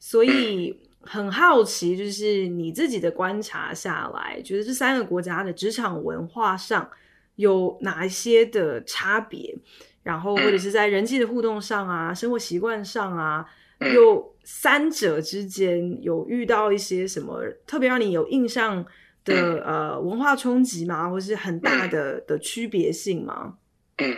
[0.00, 6.90] 所以很好奇，就是你自己的观察下来，觉得这三个国家的职场文化上
[7.36, 9.56] 有哪一些的差别，
[10.02, 13.46] 然后或者是在人际的互动上啊、生活习惯上啊，
[13.80, 14.34] 有。
[14.48, 18.80] 三者之间有遇到一些什么特别让你有印象
[19.24, 21.10] 的、嗯、呃文化冲击吗？
[21.10, 23.58] 或是很大的、嗯、的区别性吗？
[23.98, 24.16] 嗯，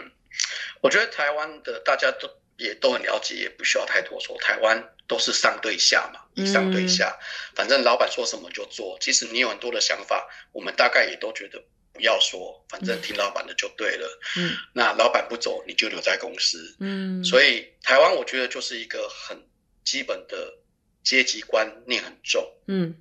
[0.83, 4.37] 我觉得台湾的大家都也都很了解，也不需要太多说。
[4.37, 8.99] 台湾都是上对下嘛，以上对下，嗯、反正老板说什么就做。
[9.01, 11.59] 即使你有很多的想法，我们大概也都觉得
[11.95, 14.21] 不要说，反正听老板的就对了。
[14.37, 16.77] 嗯，那老板不走，你就留在公司。
[16.81, 19.48] 嗯，所以台湾我觉得就是一个很。
[19.89, 20.59] 基本的
[21.03, 22.95] 阶级观念很重，嗯，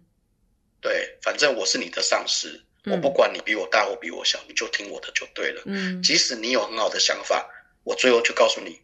[0.79, 7.45] 对，反正我是你的上司，嗯，我不管你比我大或比我小，你就听我的就对了，嗯，即使你有很好的想法，
[7.83, 8.79] 我最后就告诉你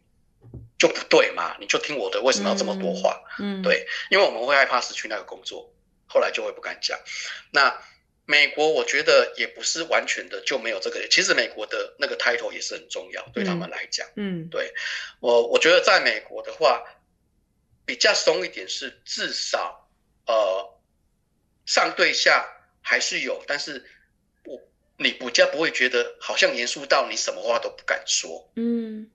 [0.78, 3.24] 就不对嘛，你就听我的，为什么要这么多话？
[3.40, 5.74] 嗯，对，因为我们会害怕失去那个工作，
[6.06, 7.00] 后来就会不敢讲。
[7.52, 7.74] 那
[8.26, 14.74] 美国我觉得也不是完全的就没有这个，其实美国的那个 title 也是很重要，对他们来讲，嗯，对，
[15.22, 16.84] 我我觉得在美国的话。
[17.86, 19.90] 比较松一点是至少，
[20.26, 20.80] 呃，
[21.66, 22.46] 上对下
[22.82, 23.86] 还是有，但是
[24.46, 24.62] 我
[24.98, 29.10] 你比较不会觉得好像严肃到你什么话都不敢说，嗯，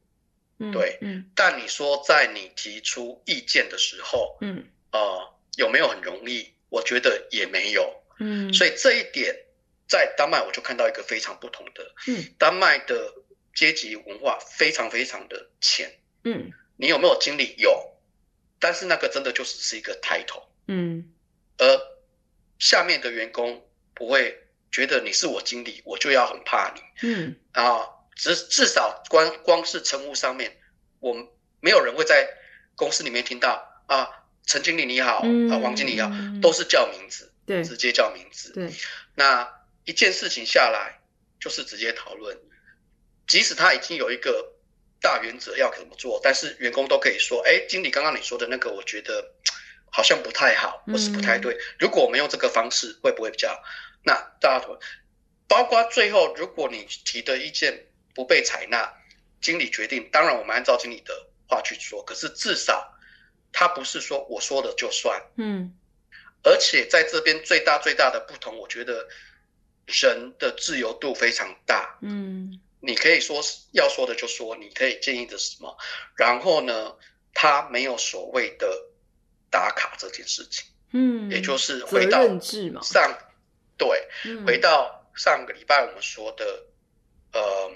[0.59, 6.53] 嗯对，嗯，但你说在你提出意见的时候，嗯，呃，有没有很容易？
[6.69, 9.35] 我觉得也没有，嗯，所以这一点
[9.89, 13.15] 在丹麦我就看到一个非常不同的，嗯，丹麦的
[13.55, 15.91] 阶级文化非常非常的浅，
[16.25, 17.55] 嗯，你有没有经历？
[17.57, 17.95] 有。
[18.61, 21.13] 但是那个真的就只是一个 title，嗯，
[21.59, 21.81] 而
[22.59, 24.37] 下面的员工不会
[24.71, 30.59] 觉得你是我经理，我就要很怕你，嗯，啊，至至少光光是称呼上面，
[31.01, 31.27] 我们
[31.61, 32.29] 没有人会在
[32.75, 34.09] 公司里面听到啊，
[34.45, 36.11] 陈经理你好，嗯、啊，王经理你好，
[36.43, 38.73] 都是叫名字，对，直接叫名字，对，
[39.15, 39.49] 那
[39.85, 41.01] 一件事情下来
[41.39, 42.37] 就是直接讨论，
[43.27, 44.55] 即使他已经有一个。
[45.01, 46.21] 大原则要怎么做？
[46.23, 49.33] 但是员工都可以说：“哎，经理，刚刚你说的那个，我觉得
[49.91, 51.57] 好像不太好，或是不太对。
[51.79, 53.63] 如果我们用这个方式，会不会比较？
[54.05, 54.79] 那大家说，
[55.47, 58.93] 包括最后，如果你提的意见不被采纳，
[59.41, 62.05] 经理决定，当然我们按照经理的话去说。
[62.05, 62.93] 可是至少
[63.53, 65.75] 他不是说我说的就算，嗯，
[66.43, 69.07] 而且在这边最大最大的不同，我觉得
[69.87, 71.99] 人的自由度非常大。
[72.03, 75.77] 嗯，你可以说要说的就说，你可以建议的是什么，
[76.17, 76.97] 然后呢，
[77.35, 78.67] 他没有所谓的
[79.51, 80.65] 打卡这件事情。
[80.93, 82.23] 嗯，也就是回到
[82.83, 83.19] 上，
[83.77, 86.65] 对，嗯、回到上个礼拜我们说的，
[87.33, 87.71] 呃，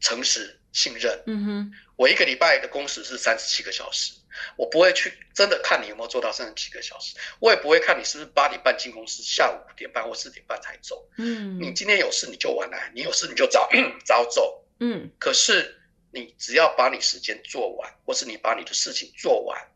[0.00, 1.22] 诚实信任。
[1.26, 4.14] 嗯哼，我一个礼拜的工时是三十七个小时，
[4.56, 11.08] 我不会去真的看你有没有做到三十七个小时，我也不会看你是不是八点半进公司，下午五点半或四点半才走。
[11.18, 13.68] 嗯，你今天有事你就晚来，你有事你就早
[14.04, 14.64] 早走。
[14.80, 19.68] 嗯，可是你只要把你时间做完，或是你把你的事情做完。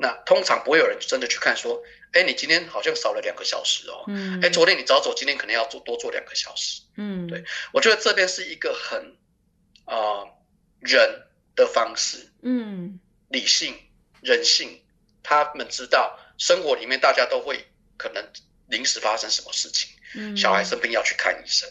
[0.00, 4.04] 那通常不会有人真的去看说，哎，你今天好像少了两个小时哦。
[4.08, 4.40] 嗯。
[4.42, 6.82] 哎，昨天你早走，今天可能要做多做两个小时。
[6.96, 7.26] 嗯。
[7.26, 9.16] 对，我觉得这边是一个很
[9.84, 10.37] 啊、呃、
[10.80, 12.30] 人的方式。
[12.42, 12.98] 嗯。
[13.28, 13.74] 理性、
[14.20, 14.82] 人性，
[15.22, 18.24] 他们知道生活里面大家都会可能
[18.68, 19.90] 临时发生什么事情。
[20.14, 20.36] 嗯。
[20.36, 21.68] 小孩生病要去看医生，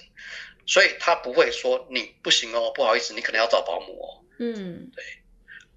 [0.65, 4.23] 所以他不会说你不行哦，不好意思，你可能要找保姆哦。
[4.39, 4.91] 嗯。
[4.95, 5.03] 对。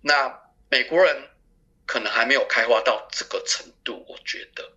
[0.01, 1.27] 那美国人。
[1.87, 4.73] 可能还没有开化到这个程度，我觉得，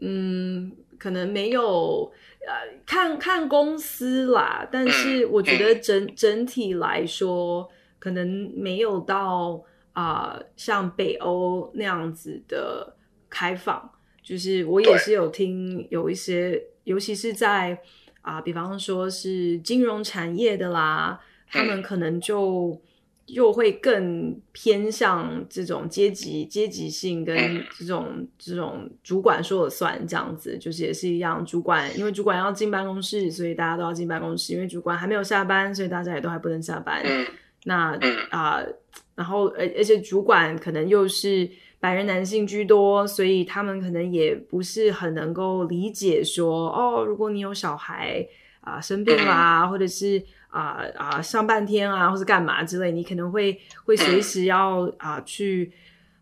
[0.00, 2.12] 嗯，可能没有，
[2.46, 12.96] 呃，看看公司啦，但是我觉得整、嗯、整体来说，可能没有到啊、呃，像北欧那样子的
[13.28, 13.90] 开放。
[14.22, 17.78] 就是我也是有听有一些，尤其是在
[18.22, 22.80] 啊、呃，比方说是金融产业的啦，他们可能就。
[23.26, 27.36] 又会更偏向这种阶级阶级性跟
[27.78, 37.02] 这种这种主管说了算这样子，就是也是一样，主管因为主管要进办公室，所以大家都要进办公室；因为主管还没有下班，所以大家也都还不能下班。
[37.64, 38.74] 那啊、呃，
[39.14, 41.48] 然后而而且主管可能又是
[41.80, 48.26] 白人男性居多，所以他们可能也不是很能够理解说，哦，如果你有小孩
[48.60, 50.22] 啊、呃、生病啦，或者是。
[50.54, 55.72] 啊啊，上半天啊，或是干嘛之类，你可能会会随时要啊去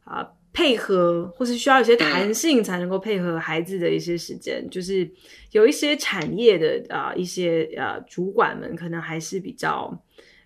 [0.05, 4.67] 啊配合，或是需要一些弹性才能够配合孩子的一些时间。
[4.71, 5.07] 就是
[5.51, 10.03] 有一些产业的啊一些啊主管们，可能还是比较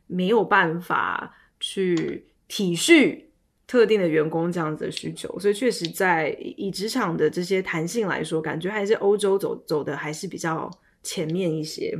[0.09, 3.23] 没有办法去体恤
[3.69, 10.69] 特定的员工这样子的需求，所以确实在以职场的这些弹性来说，感觉还是欧洲走走的还是比较
[11.05, 11.97] 前面一些。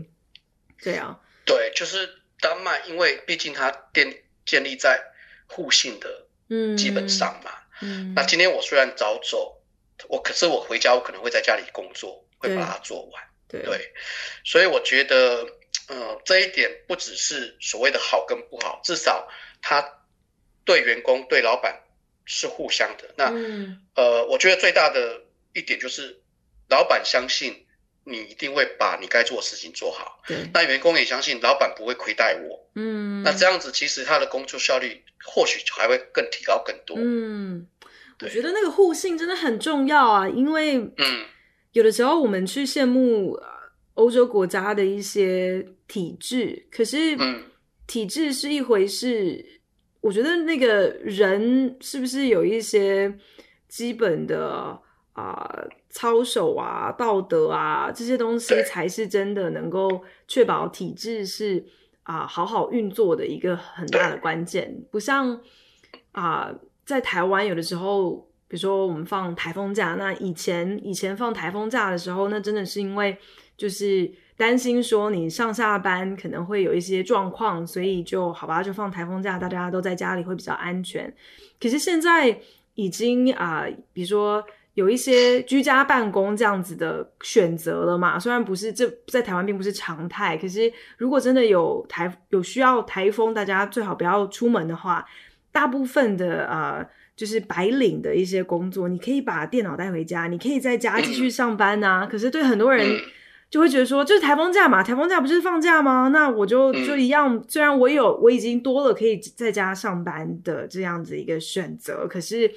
[0.83, 1.17] 对啊。
[1.47, 5.03] 对，就是丹麦，因为毕竟它建建立在
[5.47, 6.27] 互信的
[6.77, 7.51] 基本上嘛。
[7.81, 8.11] 嗯。
[8.11, 9.63] 嗯，那今天我虽然早走，
[10.09, 13.23] 我可是我回家，我可能会在家里工作，会把它做完。
[13.49, 13.63] 对。
[13.63, 13.93] 对，
[14.45, 15.47] 所以我觉得，
[15.89, 19.29] 呃，这一点不只是所谓的好跟不好，至少
[19.63, 20.03] 他
[20.65, 21.81] 对员工、对老板
[22.25, 23.15] 是互相的。
[23.17, 26.21] 那，嗯、呃，我觉得最大的一点就是，
[26.69, 27.66] 老板相信。
[28.09, 30.49] 你一定会把你该做的事情做好，对。
[30.55, 33.23] 那员工也相信老板不会亏待我，嗯。
[33.25, 37.67] 那这样子其实他的工作效率或许还会更提高更多，嗯。
[38.21, 41.27] 我觉得那个互信真的很重要啊，因为，嗯，
[41.73, 43.39] 有的时候我们去羡慕
[43.95, 47.19] 欧洲国家的一些体制，可是，
[47.87, 49.61] 体制是一回事，嗯，
[50.03, 53.13] 我觉得那个人是不是有一些
[53.69, 54.81] 基本的
[55.13, 55.51] 啊？
[55.53, 61.65] 呃操守啊，道德啊，这些东西才是真的能够确保体制是
[62.03, 64.79] 啊、呃、好好运作的一个很大的关键。
[64.91, 65.41] 不像
[66.13, 73.17] 啊、呃，在台湾有的时候，比如说我们放台风假，那以前以前放台风假的时候，那真的是因为
[73.57, 81.11] 就是担心说你上下班可能会有一些状况，所以就好吧，就放台风假，大家都在家里会比较安全。
[81.59, 82.39] 可是现在
[82.75, 84.45] 已经啊、呃，比如说。
[84.77, 88.19] 有一些居家办公这样子的选择了嘛？
[88.19, 95.03] 虽然不是这在台湾并不是常态，可是如果真的有台有需要台风，大家最好不要出门的话，
[95.51, 96.87] 大部分的呃
[97.17, 102.07] 就是白领的一些工作，你可以把电脑带回家，你可以在家继续 上班呐、啊。
[102.07, 103.01] 可是对很多人
[103.49, 106.09] 就会觉得说，就是台风假嘛，台风假不就是放假吗？
[106.13, 112.53] 那我就就一样，虽然我有我已经多了可以在家上班的这样子一个选择，可是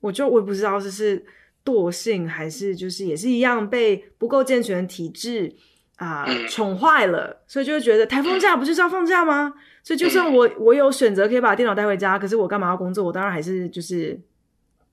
[0.00, 1.22] 我就我也不知道这是。
[1.64, 5.54] 惰性还是就是也是一样被不够健全的体制
[5.96, 9.52] 啊、呃、宠坏了，所以就会觉得台风假不就是要放假吗？
[9.82, 13.04] 所以就算我我有选择可以把电脑带回家，可是我干嘛要工作？
[13.04, 14.18] 我当然还是就是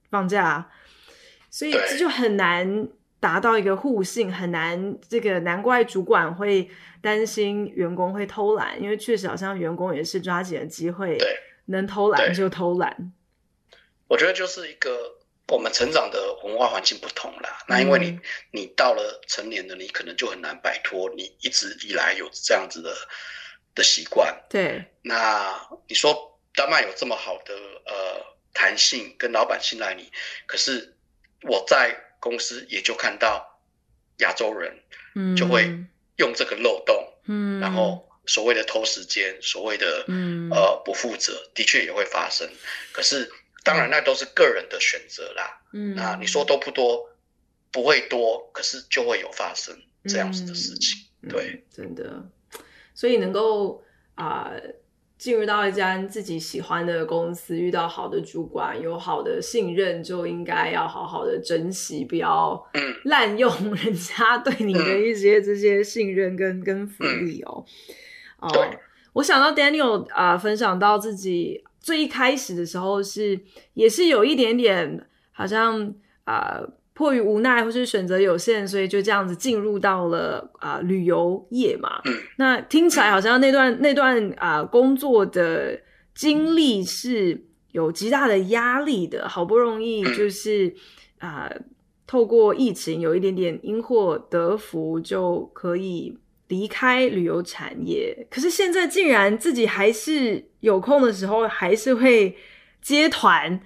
[0.09, 0.69] 放假，
[1.49, 2.87] 所以这就很难
[3.19, 6.69] 达到一个互信，很难这个难怪主管会
[7.01, 11.17] 担心员工会偷懒，因为确实好像员工也是抓紧了机会，
[11.67, 13.11] 能偷懒就偷懒。
[14.09, 15.17] 我觉得就是一个。
[15.49, 17.63] 我们成长的文化环境不同啦。
[17.67, 22.93] 那因为你、嗯、你到了成年了，你可能就很难摆脱你一直以来有这样子的
[23.73, 24.43] 的习惯。
[24.49, 24.83] 对。
[25.03, 25.57] 那
[25.87, 27.53] 你说丹麦有这么好的
[27.85, 30.11] 呃弹性，跟老板信赖你，
[30.45, 30.97] 可是
[31.43, 33.61] 我在公司也就看到
[34.17, 34.83] 亚洲人，
[35.15, 35.63] 嗯，就会
[36.17, 42.49] 用这个漏洞，嗯，然后所谓的偷时间，所谓的嗯呃不负责，的确也会发生。
[42.91, 43.31] 可是。
[43.67, 45.61] 当然，那都是个人的选择啦。
[45.73, 47.09] 嗯，那你说多不多？
[47.69, 49.75] 不会多，可是就会有发生
[50.05, 51.05] 这样子的事情。
[51.21, 52.25] 嗯、对、嗯，真的。
[52.95, 53.83] 所以能够
[54.15, 54.73] 啊、呃、
[55.17, 62.65] 进入到一家自己喜欢的公司，遇到好的主管，有好的信任，就应该要好好的珍惜，不要
[63.03, 67.65] 滥用人家对你的一些这些信任跟、嗯、跟福利哦。
[68.39, 68.79] 哦、呃，
[69.13, 71.63] 我想到 Daniel 啊、呃，分享到自己。
[71.87, 73.39] 最一开始的时候是
[73.73, 75.81] 也是有一点点好像
[76.25, 82.01] 啊、呃、迫于无奈或是选择有限，所以就这样子进入到了啊、呃、旅游业嘛。
[82.35, 85.79] 那听起来好像那段那段啊、呃、工作的
[86.13, 90.75] 经历是有极大的压力的，好不容易就是
[91.19, 91.61] 啊、呃、
[92.05, 96.17] 透过疫情有一点点因祸得福就可以。
[96.49, 102.35] 离开旅游产业，可是现在竟然自己还是有空的时候还是会
[102.81, 103.59] 接团，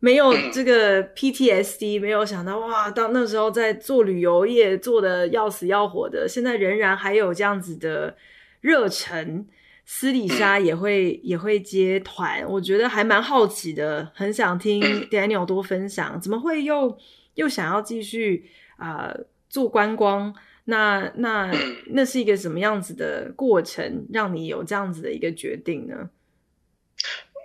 [0.00, 8.16] 没有这个 PTSD，没有想到哇，到那时候在做旅游业做的要死要活的，现在仍然还有这样子的
[8.60, 9.46] 热忱，
[9.84, 16.98] 私底下也会也会接团，我觉得还蛮好奇的，很想听 Daniel 多分享，怎么会又
[17.34, 20.34] 又想要继续啊、呃、做观光？
[20.64, 21.50] 那那
[21.92, 26.10] 那是一个什么样子的过程，让你有这样子的一个决定呢？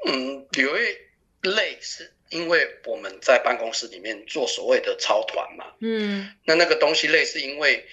[0.05, 0.97] 嗯，旅游业
[1.41, 5.65] 累是因为我们在办公室里面做所谓的超团嘛。
[5.79, 7.85] 嗯，那那个东西累是因为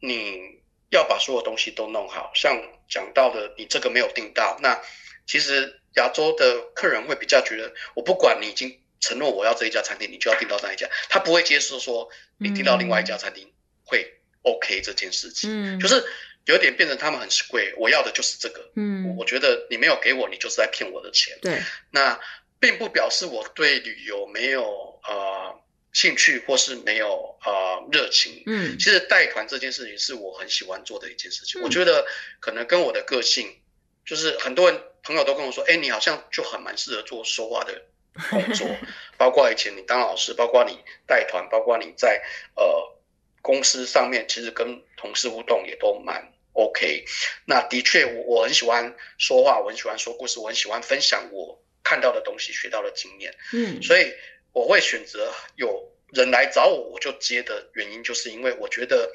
[0.00, 4.80] 你要把所有东西都弄好，像讲到的，你这个没有订到，那
[5.26, 13.52] 其实亚洲的客人会比较觉得，我不管你已经承诺我要这一家餐厅，你就要订到那一家，他不会接受说你订到另外一家餐厅
[13.84, 14.14] 会。
[14.42, 16.02] OK，这件事情，嗯，就是
[16.46, 22.18] 有点变成他们很贵，我要的就是这个，嗯，我觉得你没有给我，你就是在骗我的钱，对，那
[22.58, 25.60] 并不表示我对旅游没有呃
[25.92, 32.06] 兴趣或是没有呃热情，嗯，其实带团这件事情是我很喜欢做的一件事情，嗯，我觉得
[32.40, 33.60] 可能跟我的个性，
[34.04, 37.82] 就是很多人朋友都跟我说，哎，你好像就很蛮适合做说话的
[38.30, 38.68] 工作，
[39.16, 42.22] 包括以前你当老师，包括你带团，包括你在
[42.56, 42.96] 呃。
[43.42, 47.04] 公司上面其实跟同事互动也都蛮 OK，
[47.46, 54.12] 那的确我我很喜欢说话，我很喜欢说故事，我很喜欢分享我看到的东西、学到的经验，嗯，所以
[54.52, 59.10] 我会选择有人来找我，我就接的原因，就是因为我觉得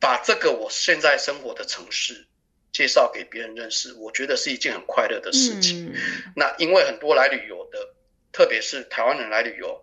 [0.00, 2.26] 把这个我现在生活的城市
[2.72, 5.92] 介绍给别人认识，我觉得是一件很快乐的事情。
[5.92, 7.94] 嗯，那因为很多来旅游的，
[8.32, 9.80] 特别是台湾人来旅游，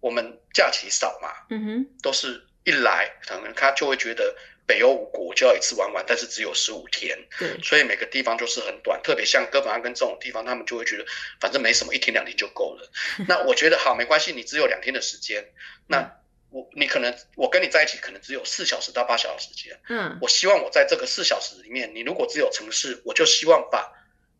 [0.00, 2.47] 我们假期少嘛，嗯哼，都是。
[2.68, 9.00] 一来，可能他就会觉得北欧五国就要一次玩完，但是只有十五天，对，所以每个地方就是很短。
[9.02, 11.06] 特别像哥本哈根这种地方，他们就会觉得
[11.40, 12.90] 反正没什么，一天两天就够了。
[13.26, 15.50] 那我觉得好，没关系，你只有两天的时间。
[15.86, 19.80] 那我你可能我跟你在一起，可能只有四小时到八小时时间。
[19.88, 23.90] 嗯，我希望我在这个四小时里面，你如果只有城市，我就希望把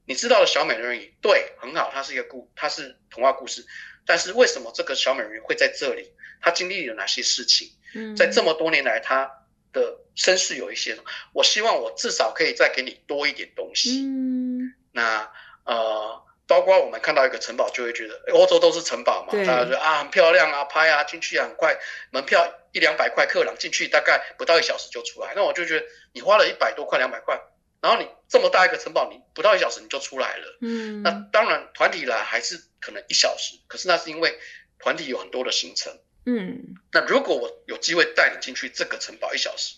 [0.05, 3.65] 你知道的小美人鱼，对，很好，它是一个故，它是童话故事。
[4.05, 6.13] 但是为什么这个小美人鱼会在这里？
[6.41, 7.71] 她经历了哪些事情？
[8.17, 9.31] 在这么多年来，他
[9.73, 10.99] 的身世有一些，
[11.33, 14.03] 我希望我至少可以再给你多一点东西。
[14.05, 15.31] 嗯，那
[15.65, 21.79] 呃，包括我们看到一个城堡，就会觉得欧洲都是城堡嘛，大家觉得啊很漂亮啊，拍啊进去啊很快，
[22.11, 25.35] 门票一两百块，客朗进去大概不到一小时就出来。
[25.37, 27.41] 那我就觉得你花了一百多块两百块，
[27.81, 30.59] 然后你这么大一个城堡，你不到一小时你就出来了。
[30.63, 34.39] 嗯，那当然团体来还是可能一小时，可是那是因为
[34.79, 35.99] 团体有很多的行程。
[36.29, 39.77] 嗯，那如果我有机会带你进去这个城堡一小时，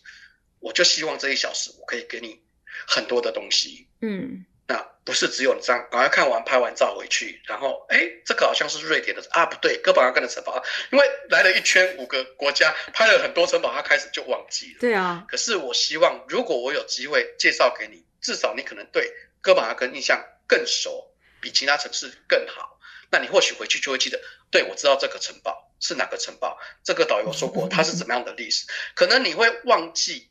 [0.59, 2.43] 我就希望这一小时我可以给你
[2.89, 3.87] 很多的东西。
[4.03, 14.81] 嗯，那不是只有你这样，赶快看完拍完照回去，然后哎，这个好像是瑞典的啊，不对，哥本哈根的城堡，因为来了一圈五个国家，拍了很多城堡，他开始就忘记了。
[14.81, 15.25] 对啊。
[15.29, 22.81] 可是我希望，如果我有机会介绍给你，至少你可能对哥本哈根印象更熟，比其他城市更好。
[23.13, 24.21] 那你或许回去就会记得，
[24.51, 28.67] 对，我知道这个城堡是哪个城堡，这个导游说过 它是怎么样的历史。
[28.95, 30.29] 可能你会忘记，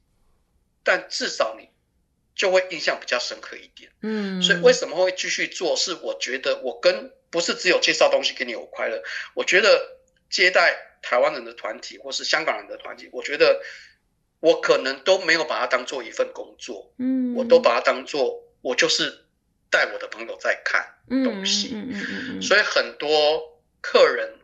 [0.83, 1.69] 但至少你
[2.35, 3.91] 就会印象比较深刻一点。
[4.01, 5.75] 嗯，所以为什么会继续做？
[5.75, 9.97] 是我觉得我跟不是只有介绍东西给你有快乐，我觉得
[10.29, 13.61] 接待台湾人的团体或是香港人的团体，我觉得
[14.39, 19.25] 我可能都没有把它当做一份工作，嗯，我都把它当做我就是
[19.69, 24.38] 带我的朋友在看东西，嗯嗯嗯嗯嗯，所以很多客人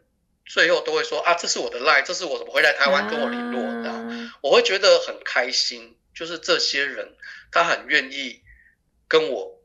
[0.46, 7.16] 最后都会说啊，这是我的 line，这是我怎么会来台湾跟我联络的，啊，我会觉得很开心，就是这些人
[7.52, 8.42] 他很愿意
[9.08, 9.60] 跟我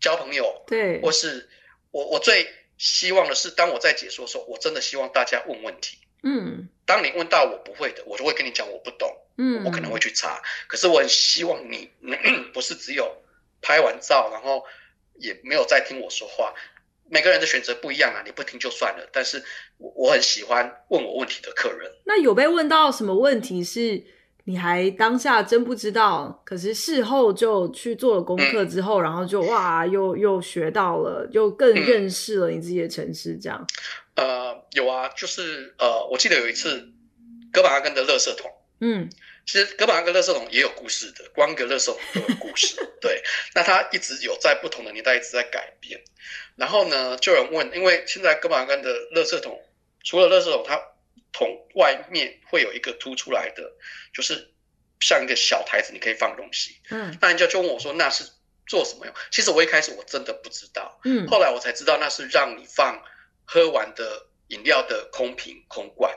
[0.00, 1.48] 交朋友，对，或是
[1.90, 2.54] 我我最。
[2.78, 5.98] 希望的是，当我在解说的时候，我真的希望大家问问题。
[6.24, 9.16] 嗯，当你问到我不会的，我就会跟你讲我不懂。
[9.38, 10.42] 嗯，我可能会去查。
[10.66, 11.88] 可是我很希望你
[12.52, 13.22] 不是只有
[13.60, 14.64] 拍完照，然后
[15.14, 16.52] 也没有再听我说话。
[17.12, 19.06] 每个人的选择不一样啊，你不听就算了。
[19.12, 19.44] 但是
[19.76, 21.92] 我我很喜欢问我问题的客人。
[22.06, 24.02] 那有被问到什么问题是？
[24.44, 33.64] 你还当下真不知道，可是事后就去做了功课之后，嗯、然后就哇，又又学到了，又更认识了你自己的城市，这样。
[34.16, 36.90] 呃，有啊，就是呃，我记得有一次
[37.52, 38.50] 哥本哈根的垃圾桶，
[38.80, 39.08] 嗯，
[39.46, 42.74] 其实哥本哈根垃圾桶也有故事的，光个垃圾桶都有故事。
[43.00, 43.22] 对，
[43.54, 46.02] 那它一直有在不同的年代一直在改变。
[46.56, 49.62] 然后呢，就有人问，因为现在哥本哈根的垃圾桶
[50.04, 50.80] 除了垃圾桶，它
[51.32, 53.72] 桶外面会有一个凸出来的，
[54.12, 54.52] 就是
[55.00, 56.76] 像一个小台子，你可以放东西。
[56.90, 58.30] 嗯，那人家就问我说：“那是
[58.66, 61.00] 做什么用？”其实我一开始我真的不知道。
[61.04, 63.02] 嗯，后来我才知道那是让你放
[63.44, 66.14] 喝完的饮料的空瓶、空罐。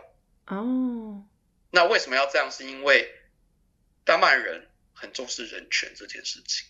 [0.48, 1.24] 哦，
[1.72, 2.52] 那为什么要这样？
[2.52, 3.10] 是因为
[4.04, 6.68] 丹麦人很重视人权这件事情。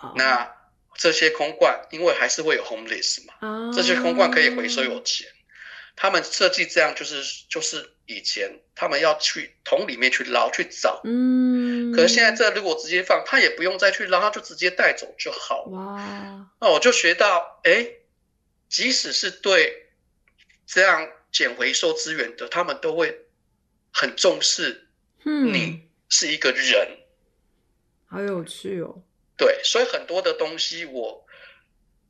[0.00, 0.50] 哦，那
[0.98, 3.32] 这些空罐，因为还是会有 homeless 嘛。
[3.40, 5.26] 哦，这些空罐可以回收有钱。
[6.00, 15.64] 他们设计这样，就是就是以前他们要去桶里面去捞去找，嗯，可是现在这如果直接放，他也不用再去捞，他就直接带走就好。
[15.64, 17.88] 哇，那我就学到，哎，
[18.68, 19.88] 即使是对
[20.66, 23.26] 这样捡回收资源的，他们都会
[23.92, 24.88] 很重视，
[25.24, 29.02] 你是一个人，嗯，好有趣哦。
[29.38, 31.24] 对，所以很多的东西我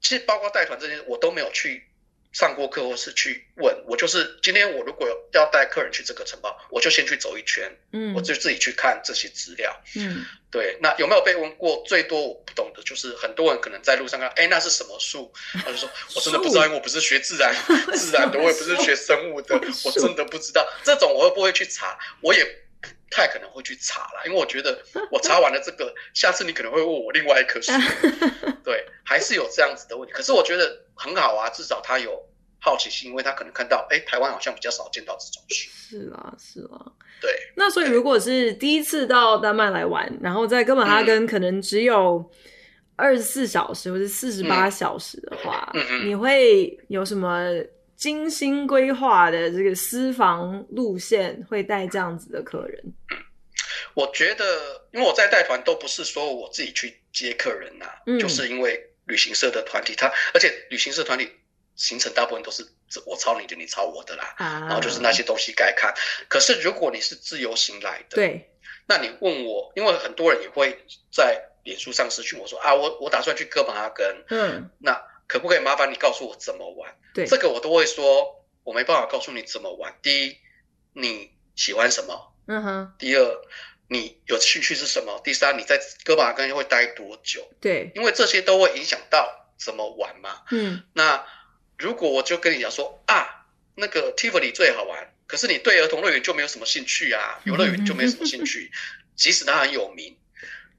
[0.01, 1.85] 其实包括带团这些，我都没有去。
[2.31, 10.77] 上过课或是去问我，就是今天我如果要带客人去这个城堡，我就先去走一圈，嗯，我就自己去看这些资料，嗯，对。
[10.83, 11.83] 那有没有被问过？
[11.87, 15.33] 最多我不懂的就是很多人可能在路上看，哎，那是什么树？
[15.55, 17.53] 他就说，我真的不知道，因为我不是学自然
[17.95, 20.69] 自然的，我也不是学生物的，我真的不知道。
[20.85, 21.99] 这种我会不会去查？
[22.21, 22.51] 我也不
[23.11, 24.79] 太可能会去查了，因为我觉得
[25.11, 27.73] 我查完了这个， 下次你可能会问我另外一棵树，
[28.65, 30.13] 对，还是有这样子的问题。
[30.13, 30.85] 可是我觉得。
[31.01, 32.21] 很好啊，至少他有
[32.59, 35.71] 好奇心，因为他可能看到，哎，台湾好像比较少见到这种树。
[35.71, 36.91] 是啊，是啊。
[37.21, 37.31] 对。
[37.55, 42.29] 那所以，如果是第一次到丹麦来玩，然后在哥本哈根可能只有
[42.97, 47.49] 二十四小时或者四十八小时的话，嗯嗯，你会有什么
[47.99, 52.83] 精心规划的这个私房路线，会带这样子的客人？
[53.11, 53.19] 嗯，
[53.93, 58.87] 我觉得，因为我在带团都不是说我自己去接客人呐、啊，嗯，就是因为。
[59.09, 61.33] 旅行社的团体，他而且旅行社团体
[61.77, 62.63] 行程大部分都是
[63.07, 64.35] 我抄你的，你抄我的啦。
[64.37, 65.95] 啊，然后就是那些东西该看。
[66.29, 68.51] 可是如果你是自由行来的，对，
[68.87, 70.79] 那你问我，因为很多人也会
[71.11, 76.93] 在脸书上私讯我说啊，我我打算去哥本哈根，嗯，那可不可以麻烦你告诉我怎么玩？
[77.15, 79.97] 对，这个我都会说，我没办法告诉你怎么玩。
[80.03, 80.37] 第一，
[80.95, 82.35] 你喜欢什么？
[82.49, 82.95] 嗯哼。
[82.99, 83.41] 第二。
[83.91, 85.19] 你有兴趣是什么？
[85.25, 87.51] 第三，你在哥本哈根会待多久？
[87.59, 90.43] 对，因为这些都会影响到怎么玩嘛。
[90.51, 91.25] 嗯，那
[91.79, 98.71] 如果我就跟你讲说啊，那个 Tivoli 最好玩，可是你对儿童乐园就没有什么兴趣啊，游乐园就没什么兴趣，
[99.17, 100.15] 即使它很有名，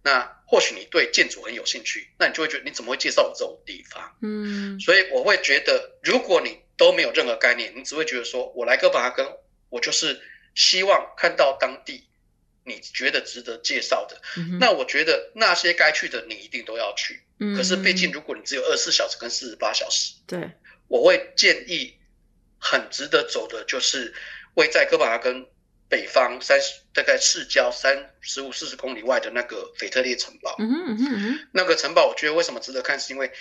[0.04, 4.18] 那或许你对建筑很有兴趣，那你就会觉得你怎么会介绍我这种地方？
[4.22, 9.28] 嗯，所以我会觉得，如果你都没有任何概念，你只会觉得说我来哥本哈根，
[9.70, 10.22] 我就是
[10.56, 12.06] 希望看到当地。
[12.66, 17.24] 你觉得值得介绍的，嗯、那我觉得那些该去的你一定都要去。
[17.40, 20.52] 嗯、可是毕竟如果你只有二十四小时跟四十八小时，对，
[20.88, 21.98] 我会建议
[22.60, 24.14] 很值得走的就是
[24.54, 25.48] 位在哥本哈根
[25.90, 30.56] 北方三十大概市郊三十五四十公里外的那个腓特烈城堡。
[30.60, 33.32] 嗯哼嗯哼，那个城堡我觉得为什么值得看，是因为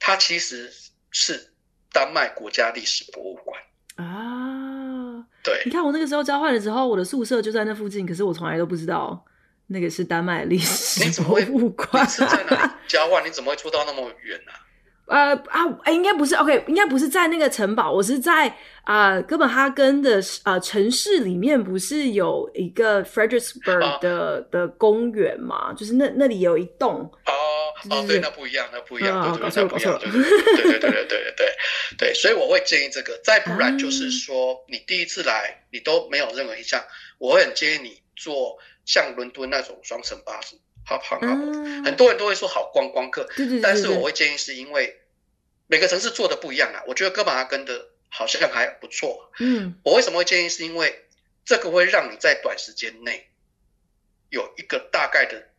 [0.00, 0.72] 它其实
[1.12, 1.52] 是
[1.92, 3.62] 丹麦国家历史博物馆
[3.96, 5.24] 啊。
[5.44, 9.24] 对，你看我那个时候交换的时候，我的宿舍就在那附近，可是我从来都不知道
[9.68, 12.04] 那个是丹麦历史博物馆。
[12.04, 13.24] 你是在哪里交换？
[13.24, 14.63] 你怎么会出到那么远呢、啊？
[15.06, 18.48] 呃啊，哎，应该不是，OK，应该不是在那个城堡，我是在
[18.84, 25.72] 啊、呃、哥本哈根的啊、呃、城市里面，不是有一个 Fredericksburg 的、啊、的公园嘛？
[25.74, 27.10] 就是那那里有一栋。
[27.26, 27.32] 哦，
[27.90, 31.46] 哦，对，那不一样，那不一样，对对，那不一样，对对对对对对对对
[31.98, 36.82] 对，所以我会建议这个，再不然就是说，你第一次来，你都没有任何印象，
[37.18, 41.26] 我会很建议你坐像伦敦那种双层巴士，好好好，
[41.84, 43.28] 很多人都会说好观光客，
[43.62, 45.00] 但是我会建议是因为
[45.66, 51.06] 每个城市做的不一样啊，我觉得哥本哈根的好像还不错，嗯，我为什么会建议是因为
[51.44, 53.28] 这个会让你在短时间内
[54.30, 55.50] 有一个大概的。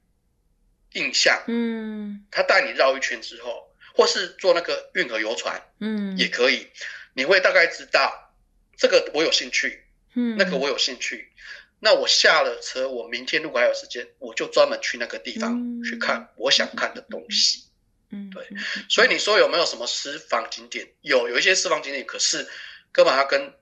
[0.94, 6.68] 印象，嗯，他带你绕一圈之后，或是坐那个运河游船，嗯，也可以，
[7.14, 8.34] 你会大概知道
[8.78, 11.34] 这个我有兴趣，嗯，那个我有兴趣，
[11.86, 17.66] 那我下了车，我明天如果还有时间，我就专门去那个地方去看我想看的东西，
[18.10, 18.44] 嗯，对，
[18.90, 20.88] 所以你说有没有什么私房景点？
[21.02, 22.50] 有，有一些私房景点，可是
[22.92, 23.54] 哥本哈根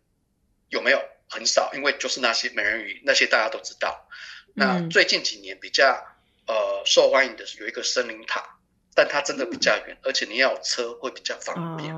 [0.69, 1.71] 有没有很少？
[1.73, 4.07] 因为就是那些美人鱼，那些大家都知道。
[4.53, 6.07] 那最近几年比较。
[6.45, 8.57] 呃，受欢迎的是有一个森林塔，
[8.93, 11.95] 但它真的比较远，而且你要有车会比较方便。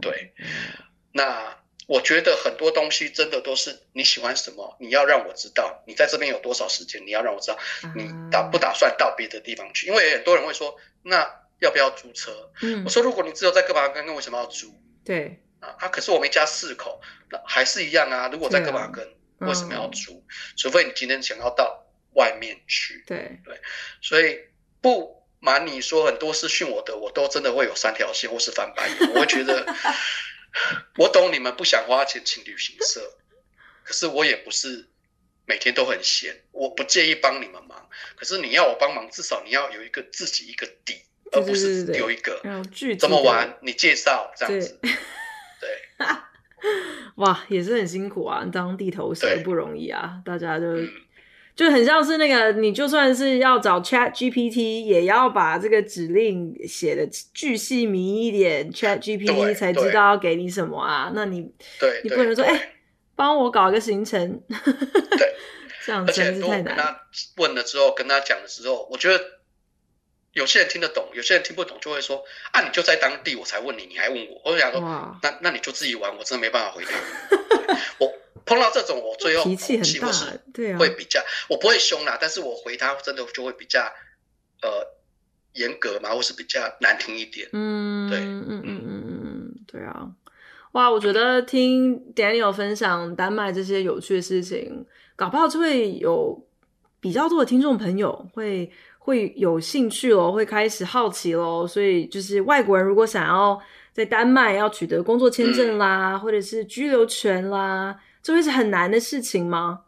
[0.00, 0.32] 对，
[1.12, 7.58] 那我觉得很多东西真的都是你喜欢什么，你要让我知道你在这边有多少时间，你要让我知道
[7.94, 11.28] 你打不打算到别的地方去，因为很多人会说，那
[11.60, 12.50] 要不要租车？
[12.62, 14.74] 嗯，我说如果你只有在哥本哈根，为什么要租？
[15.04, 17.00] 对啊，啊，可是我们一家四口，
[17.30, 18.28] 那还是一样啊。
[18.32, 19.06] 如果在哥本哈根，
[19.38, 20.24] 为什么要租？
[20.56, 21.86] 除非你今天想要到。
[22.14, 23.56] 外面去，对对，
[24.02, 24.36] 所以
[24.82, 28.96] 不瞒你说，很多私讯我的，我都真的会有三条线或是翻白眼。
[29.14, 29.64] 我会觉得，
[30.98, 33.00] 我懂你们不想花钱请旅行社，
[33.82, 34.88] 可是我也不是
[35.46, 37.88] 每天都很闲，我不介意帮你们忙。
[38.16, 42.40] 可是你要我帮忙，至少你要有一个自己一个底，而不是有一个
[42.98, 44.78] 怎么玩，你介绍这样子。
[44.80, 44.90] 对，
[45.60, 46.06] 对
[47.16, 50.66] 哇，也是很辛苦啊，当地头蛇不容易啊，大家就。
[51.56, 61.12] 就很像是那个，你就算是要找 Chat GPT，也要把这个指令写的巨细靡一点，Chat GPT 才知道要给你什么啊？
[61.14, 62.72] 那你，对，你不能说，哎，
[63.14, 65.34] 帮我搞一个行程，对，
[65.84, 66.96] 这样真是太难。
[67.36, 69.22] 问了之后，跟他讲的时候，我觉得
[70.32, 74.80] 有些人听得懂，有些人听不懂，就会说，啊，你就在当地，我才问你，你还问我，我就想说，
[75.22, 76.90] 那那你就自己玩，我真的没办法回答。
[77.98, 78.19] 我。
[78.50, 80.12] 碰到这种，我最后脾气很大，
[80.52, 83.80] 对啊，会比较，我不会凶啦，但是我回他真的就会比较，
[84.60, 84.68] 呃，
[85.52, 87.48] 严格嘛，或是比较难听一点。
[87.52, 90.10] 嗯，对，嗯嗯嗯嗯嗯，对啊，
[90.72, 94.84] 哇，我觉得听 Daniel 分享丹麦这些有趣的事情，
[95.14, 96.44] 搞不好就会有
[96.98, 101.68] 比较多的听众朋友会会有兴趣咯，会开始好奇咯。
[101.68, 107.96] 所以就是外国人如果想要在丹麦要取得工作签证啦，嗯、或者是居留权啦。
[108.22, 109.84] 这会是很难的事情吗？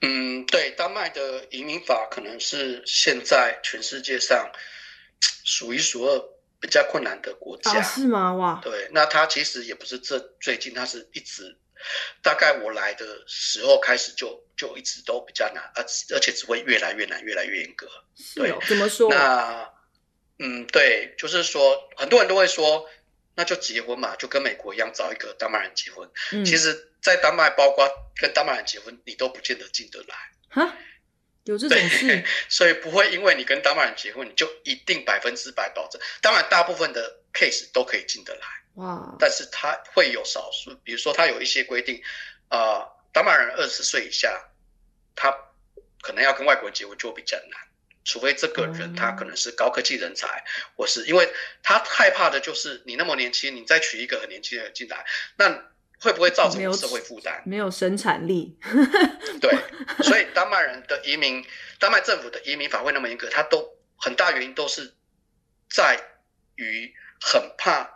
[0.00, 4.50] 嗯，对，丹麦的移民法可能是现在全世界上
[5.44, 6.18] 数一数二
[6.58, 7.72] 比较困难的国家。
[7.72, 8.34] 啊，是吗？
[8.34, 11.58] 哇，对，那它其实也不是这最近，它是一直，
[12.22, 15.82] 大概我来的时候开始就就一直都比较难，而
[16.14, 17.86] 而且只会越来越难，越来越严格。
[18.34, 19.10] 对，怎么说？
[19.10, 19.70] 那
[20.38, 22.88] 嗯，对，就是说很多人都会说。
[23.40, 26.06] 那就结婚嘛，就跟美国一样，找一个丹麦人结婚。
[26.32, 30.14] 嗯、其实，在丹麦，包括跟丹麦人结婚，你都不见得进得来。
[30.50, 30.76] 哈，
[31.44, 32.22] 有这种事？
[32.50, 35.98] 所以不会因为你跟丹麦人结婚，你就一定百分之百保证。
[36.20, 38.46] 当然，大部分的 case 都可以进得来。
[38.74, 39.16] 哇！
[39.18, 41.98] 但是他会有少数，比如说他有一些规定，
[42.48, 44.38] 啊、呃，丹麦人二十岁以下，
[45.16, 45.34] 他
[46.02, 47.58] 可能要跟外国人结婚就比较难。
[48.10, 51.32] 除非这个人他可能是高科技人才，嗯、或是因为
[51.62, 55.06] 他害怕的就是你那么年轻，你再娶一个很年轻的人进来，
[55.36, 55.48] 那
[56.00, 57.40] 会不会造成社会负担？
[57.46, 58.58] 没有生产力。
[59.40, 59.56] 对，
[60.02, 61.46] 所以丹麦人的移民，
[61.78, 64.92] 丹麦政府的移民法会那么严格，他都很大原因都是
[65.70, 65.96] 在
[66.56, 67.88] 于很怕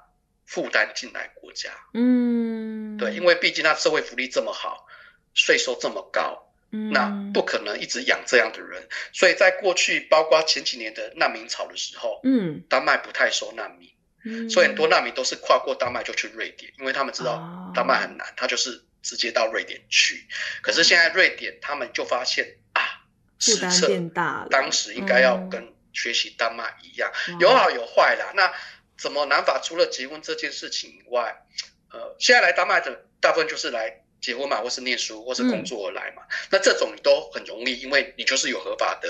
[0.46, 1.70] 负担进来国家。
[1.92, 4.86] 嗯，对，因为毕竟他社会福利这么好，
[5.34, 6.53] 税收这么高。
[6.90, 13.88] 那不可能一直养这样的人，所以在过去，包括前几年的难民潮的时候，嗯，丹麦不太收难民，
[14.24, 20.26] 嗯，所以很多难民都是跨过丹麦就去瑞典，因为他们知道丹麦很难，他就是直接到瑞典去。
[20.62, 22.82] 可是现在瑞典他们就发现啊，
[23.38, 28.32] 负担变大，当时应该要跟学习丹麦一样，有好有坏啦。
[28.34, 28.52] 那
[28.98, 31.44] 怎么南法除了结婚这件事情以外，
[31.92, 34.00] 呃，现在来丹麦的大部分就是来。
[34.24, 39.08] 结婚嘛，或是念书，或是工作而来嘛，嗯、那这种你都很容易，因为你就是有合法的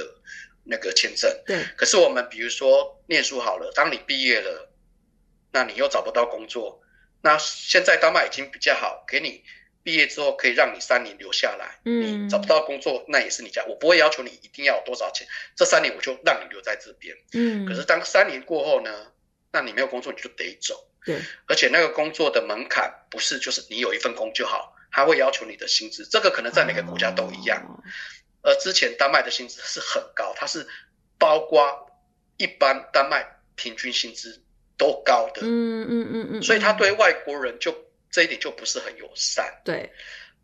[0.64, 1.30] 那个签证。
[1.46, 1.62] 对。
[1.76, 4.72] 可是我们比如说念书好了，当你毕业了，
[5.52, 6.82] 那你又找不到工作，
[7.22, 9.44] 那现在丹麦已经比较好，给你
[9.84, 17.64] 毕业之后可以让你三年留下来，嗯，你找不到工作那也是你家，我不会要求你一定要有多少钱，这三年我就让你留在这边，嗯。
[17.66, 19.12] 可是当三年过后呢，
[19.52, 21.20] 那你没有工作你就得走，对。
[21.46, 27.62] 而且那个工作的门槛不是就是你有一份工就好，他会要求你的薪资，这个可能在每个国家都一样。
[27.68, 27.82] 哦、
[28.42, 30.66] 而之前丹麦的薪资是很高，它是
[31.18, 31.90] 包括
[32.38, 33.26] 一般丹麦
[33.56, 34.42] 平均薪资
[34.78, 37.84] 都高的，嗯嗯嗯嗯，嗯，所以他对外国人就。
[38.14, 39.60] 这一点就不是很友善。
[39.64, 39.90] 对，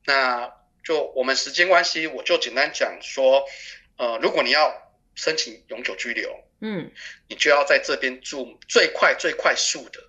[0.05, 3.45] 那就我们时间关系，我就简单讲说，
[3.97, 6.91] 呃，如果你要申请永久居留，嗯，
[7.29, 10.01] 你就要在这边住最快最快速的，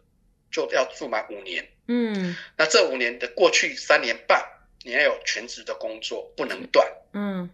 [0.52, 4.43] 就要住满五年，嗯，那这五年的过去三年半，
[4.84, 7.49] 你要有全职的工作，不能断，嗯，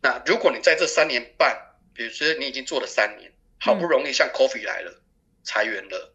[0.00, 1.56] 那如果你在这三年半，
[1.92, 5.02] 比如说你已经做了三年，好不容易像 Coffee 来了，
[5.42, 6.14] 裁员了，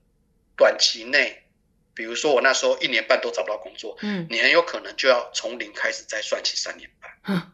[0.55, 1.39] 短期内。
[1.95, 7.51] 比如说我那时候一年半都找不到工作，嗯，你很有可能就要从零开始再算起三年半，嗯，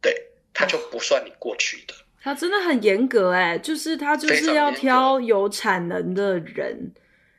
[0.00, 1.94] 对，他就不算你过去的。
[2.22, 6.94] 他真的很严格哎，就是他就是要挑有产能的人。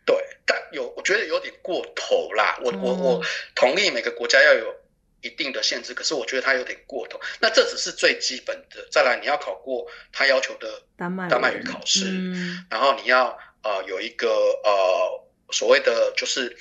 [0.06, 2.60] 对，但有我觉得有点过头啦。
[2.64, 3.26] 我、嗯、我我
[3.56, 4.76] 同意每个国家要有
[5.22, 7.20] 一定的限制，可是我觉得它有点过头。
[7.40, 14.30] 那这只是最基本的，再来你要考过他要求的丹麦丹麦语考试，嗯，然后你要呃有一个
[14.64, 15.26] 呃。
[15.52, 16.58] 所谓的就是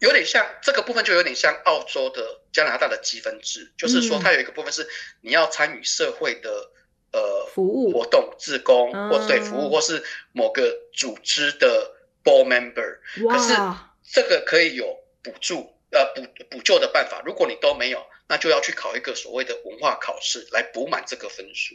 [0.00, 4.84] 有点像这个部分，就有点像澳洲的加拿大的积分制，就是说它有一个部分是
[5.20, 6.50] 你要参与社会的
[7.12, 10.02] 呃服务活动、自工或对服务，或是
[10.32, 11.93] 某个组织的
[12.24, 12.98] board member。
[13.28, 13.54] 可是
[14.02, 21.74] 这个可以有补助呃补补救的办法，如果你都没有，那就要去考一个所谓的文化考试来补满这个分数。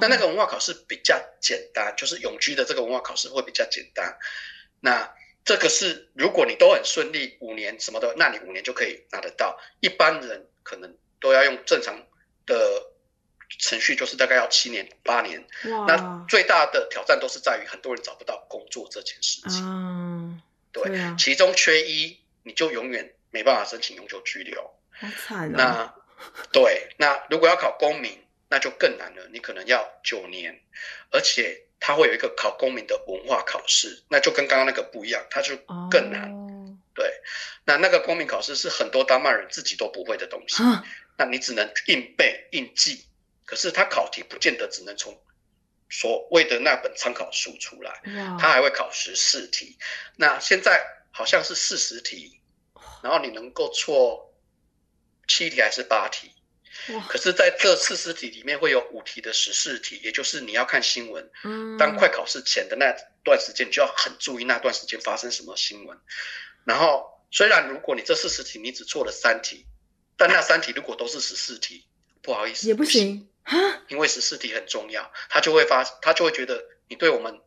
[0.00, 4.16] 那那个文化考试比较简单，就是永居的这个文化考试会比较简单。
[4.80, 5.12] 那
[5.44, 9.58] 这个是，如果你都很顺利，五年什么的，那你五年就可以拿得到。
[9.80, 12.06] 一般人可能都要用正常
[12.46, 12.56] 的
[13.58, 15.46] 程序，就是大概要七年八年。
[15.86, 19.62] 那最大的挑战都是在于很多人找不到工作这件事情。
[19.64, 20.40] 嗯，
[20.72, 24.62] 对，对啊，其中缺一，你就永远没办法申请永久居留。
[24.90, 25.54] 好惨哦。
[25.56, 25.94] 那
[26.52, 29.28] 对，那如果要考公民，那就更难了。
[29.32, 30.60] 你可能要九年，
[31.10, 31.62] 而且。
[31.78, 35.54] 他会有一个考公民的文化考试，那就跟刚刚那个不一样，它就
[35.90, 36.32] 更难。
[36.32, 36.74] Oh.
[36.94, 37.20] 对，
[37.66, 40.82] 那那个公民考试是很多丹麦人自己都不会的东西，Huh?
[41.18, 43.04] 那你只能硬背硬记。
[43.46, 45.18] 可是他考题不见得只能从
[45.88, 48.02] 所谓的那本参考书出来.
[48.38, 49.78] 他还会考十四题。
[50.16, 52.42] 那现在好像是四十题，
[53.02, 54.34] 然后你能够错
[55.26, 56.32] 七题还是八题？
[57.08, 61.30] 可是，在这四十题里面会有五题的十四题，也就是你要看新闻。
[61.42, 62.94] 嗯，当快考试前的那
[63.24, 65.98] 段时间，你就要很注意那段时间发生什么新闻。
[66.64, 69.66] 然后，虽然如果你这四十题你只错了三题，
[70.18, 71.86] 但那三题如果都是十四题，
[72.20, 73.35] 不好意思，也不行啊，
[73.88, 77.40] 因为十四题很重要，他就会发，他就会觉得你对我们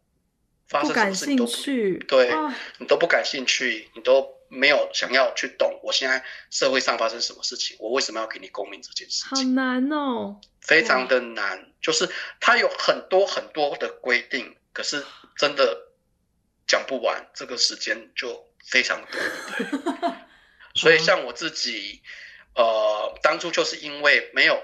[0.67, 4.37] 发生什么事情都不，不感兴趣，对，啊，你都不感兴趣，你都。
[4.51, 9.37] 没有想要去懂，我现在社会上发生什么事情，我为什么要给你公民这件事情？
[9.37, 15.05] 好难哦，非常的难，就是他有很多很多的规定，可是
[15.37, 15.89] 真的
[16.65, 19.21] 讲不完，这个时间就非常多。
[19.55, 20.09] 对
[20.73, 22.01] 所以像我自己，
[22.55, 24.59] 呃，当初就是因为没有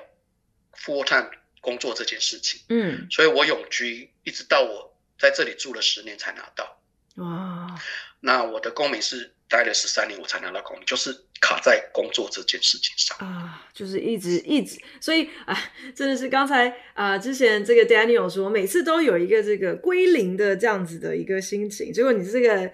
[0.78, 1.30] full time
[1.62, 6.82] 工作这件事情，嗯，所以我永居一直到我在这里住了十年才拿到。
[7.16, 7.80] 哇，
[8.20, 9.32] 那我的公民是。
[9.48, 15.56] 待了十三年，我才拿到公民，就是卡在工作这件事情上啊，就是一直一直，所以啊，
[15.96, 22.72] 真的是刚才啊、呃，之前这个 Daniel 说，每次都有一个这个归零的这样子的一个心情，结果你这个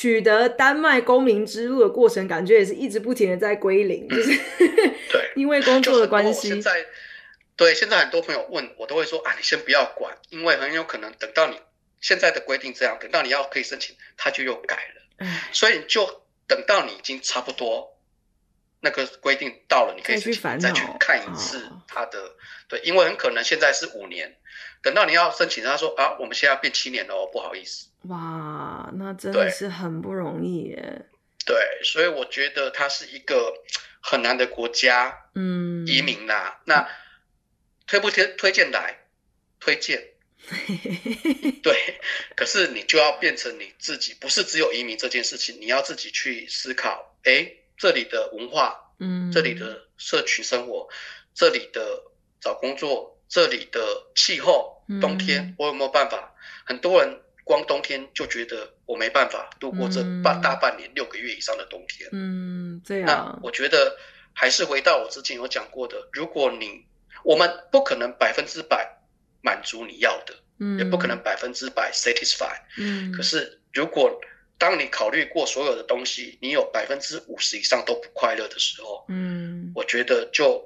[0.00, 4.30] 取得丹麦公民之路的过程，感觉也是一直不停的在归零，就是
[5.12, 6.48] 对， 因为工作的关系。
[6.48, 6.86] 现在
[7.54, 11.60] 对，现在很多朋友问我，都会说啊，你先不要管，因为很有可能等到你
[12.00, 15.26] 现在的规定这样，等到你要可以申请，他就又改了。
[15.52, 17.98] 所以就等到你已经差不多
[18.80, 22.30] 那个规定到了，你可以去再去看一次他的、哦、
[22.68, 24.34] 对，因为很可能现在是五年，
[24.82, 27.88] 等到你要申请，他说啊，我们现在要变七年了哦，不好意思。
[28.02, 31.06] 哇，那真的是很不容易耶。
[31.44, 33.52] 对，所以我觉得它是一个
[34.00, 36.88] 很难的国家，嗯，移民啦、啊，那
[37.86, 38.98] 推不推推荐来？
[39.58, 40.08] 推荐。
[41.62, 42.00] 对，
[42.34, 47.14] 可是你就要变成你自己，不是只有移民这件事情，你要自己去思考。
[47.24, 50.88] 哎，这里的文化，嗯，这里的社区生活，
[51.34, 52.04] 这里的
[52.40, 56.34] 找工作，这里的气候，冬天我有没有办法？
[56.64, 57.20] 很多人
[57.50, 62.08] 光冬天就觉得我没办法度过这半大半年六个月以上的冬天。
[62.12, 62.76] 嗯。
[62.76, 63.06] 嗯，对啊。
[63.06, 63.96] 那我觉得
[64.32, 66.84] 还是回到我之前有讲过的，如果你
[67.24, 68.88] 我们不可能百分之百
[69.42, 73.10] 满足你要的，嗯，也不可能百分之百 satisfy，嗯。
[73.10, 74.20] 可是如果
[74.56, 80.64] 当你考虑过所有的东西，你有百分之五十以上都不快乐的时候，嗯，我觉得就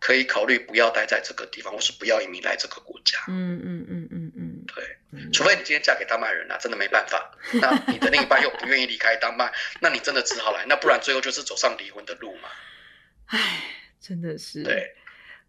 [0.00, 3.18] 可以考虑不要待在这个地方，或是不要移民来这个国家。
[3.28, 4.21] 嗯嗯嗯嗯。
[5.32, 7.30] 除非你今天嫁给丹麦人啊，真的没办法。
[7.54, 10.64] 那你的另一半又不愿意离开丹麦， 那你真的只好来。
[10.68, 12.48] 那不然最后就是走上离婚的路嘛。
[13.26, 13.64] 唉，
[14.00, 14.62] 真的是。
[14.62, 14.92] 对。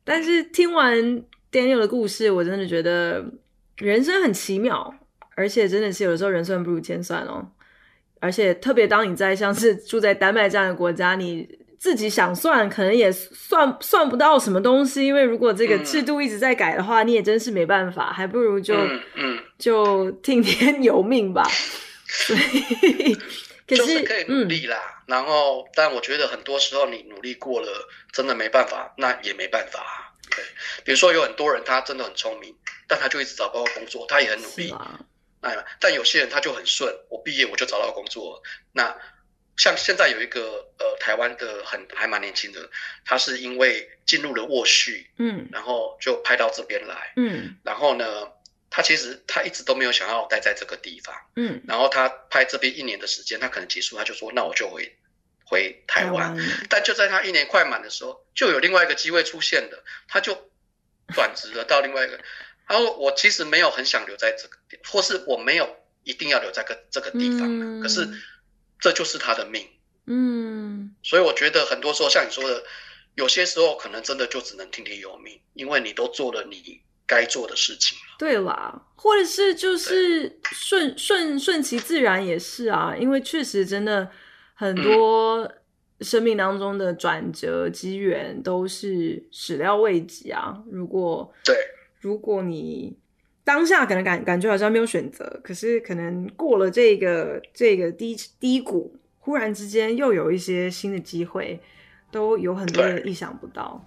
[0.03, 0.95] 但是听完
[1.51, 3.23] Daniel 的故事，我真的觉得
[3.77, 4.93] 人生很奇妙，
[5.35, 7.51] 而且真的是有的时候人算不如天算哦。
[8.19, 15.05] 而且特别当你在像是住在丹麦这样的国家，你自己想算，可能也算算不到什么东西。
[15.05, 21.43] 因为如果这个制度一直在改的话，嗯、你也真是没办法，还不如就、嗯嗯、就听天由命吧。
[22.07, 23.13] 所以，
[23.67, 24.77] 可是，就是可以努力啦。
[24.77, 27.67] 嗯、然后，但我觉得很多时候你努力过了，
[28.13, 30.15] 真的没办法，那也没办法。
[30.33, 30.41] 对，
[30.85, 32.55] 比如说有很多人他真的很聪明，
[32.87, 34.73] 但他就一直找不到工作，他也很努力。
[35.41, 38.41] 哎，但有些人他就很顺，我毕业我就找到工作。
[38.71, 38.95] 那
[39.57, 42.69] 像现在有一个呃台湾的很还蛮年轻的，
[43.05, 48.31] 他是因为进入了卧序，嗯，然后就派到这边来，嗯，然后呢，
[48.69, 54.95] 他其实他一直都没有想要待在这个地方，嗯，然后他拍这边一年的时间，他可能结束，他就说那我就回
[55.45, 56.35] 回台湾。
[56.69, 60.49] 但就在他一年快满的时候，就有另外一个机会出现了，他就
[61.13, 62.19] 转职了到另外一个。
[62.67, 68.07] 然后我其实没有很想留在这个地，或是我没有一定要留在个这个地方，嗯、可是
[68.83, 69.65] 这就是他的命。
[70.05, 72.61] 嗯，所以我觉得很多时候像你说的，
[73.15, 78.03] 有些时候可能真的就只能听天由命，因为你都做了你该做的事情了。
[78.19, 84.11] 对啦，或者是就是顺顺顺其自然也是啊，因为确实真的
[84.53, 85.49] 很多
[86.01, 90.61] 生命当中的转折机缘都是始料未及啊。
[90.69, 91.55] 如果对。
[92.01, 92.97] 如果你
[93.43, 101.59] 当下可能感感觉好像没有选择，可是可能过了这个这个低低谷，忽然之间又有一些新的机会，
[102.11, 103.83] 都有很多人意想不到。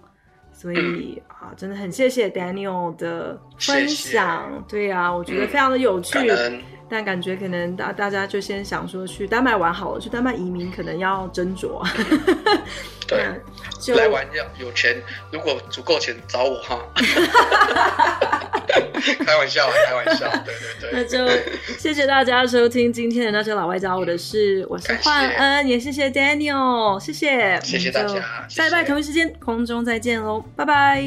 [0.51, 4.51] 所以啊，真的很谢谢 Daniel 的分享。
[4.51, 4.63] 谢谢。
[4.67, 6.17] 对啊，我觉得非常的有趣。
[6.17, 11.85] 嗯但感觉可能大大家就先想说去丹麦玩好了，去丹麦移民可能要斟酌。
[13.07, 13.25] 对，
[13.81, 16.79] 就来玩要有钱，如果足够钱找我哈。
[19.25, 20.91] 开玩笑，开玩笑，对对对。
[20.91, 21.27] 那就
[21.77, 31.01] 谢谢大家收听今天的那些老外教我的事，我是焕恩，也谢谢 Daniel，谢谢，谢谢大家，下礼拜同一时间空中再见喽，拜拜，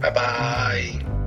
[0.00, 1.25] 拜拜。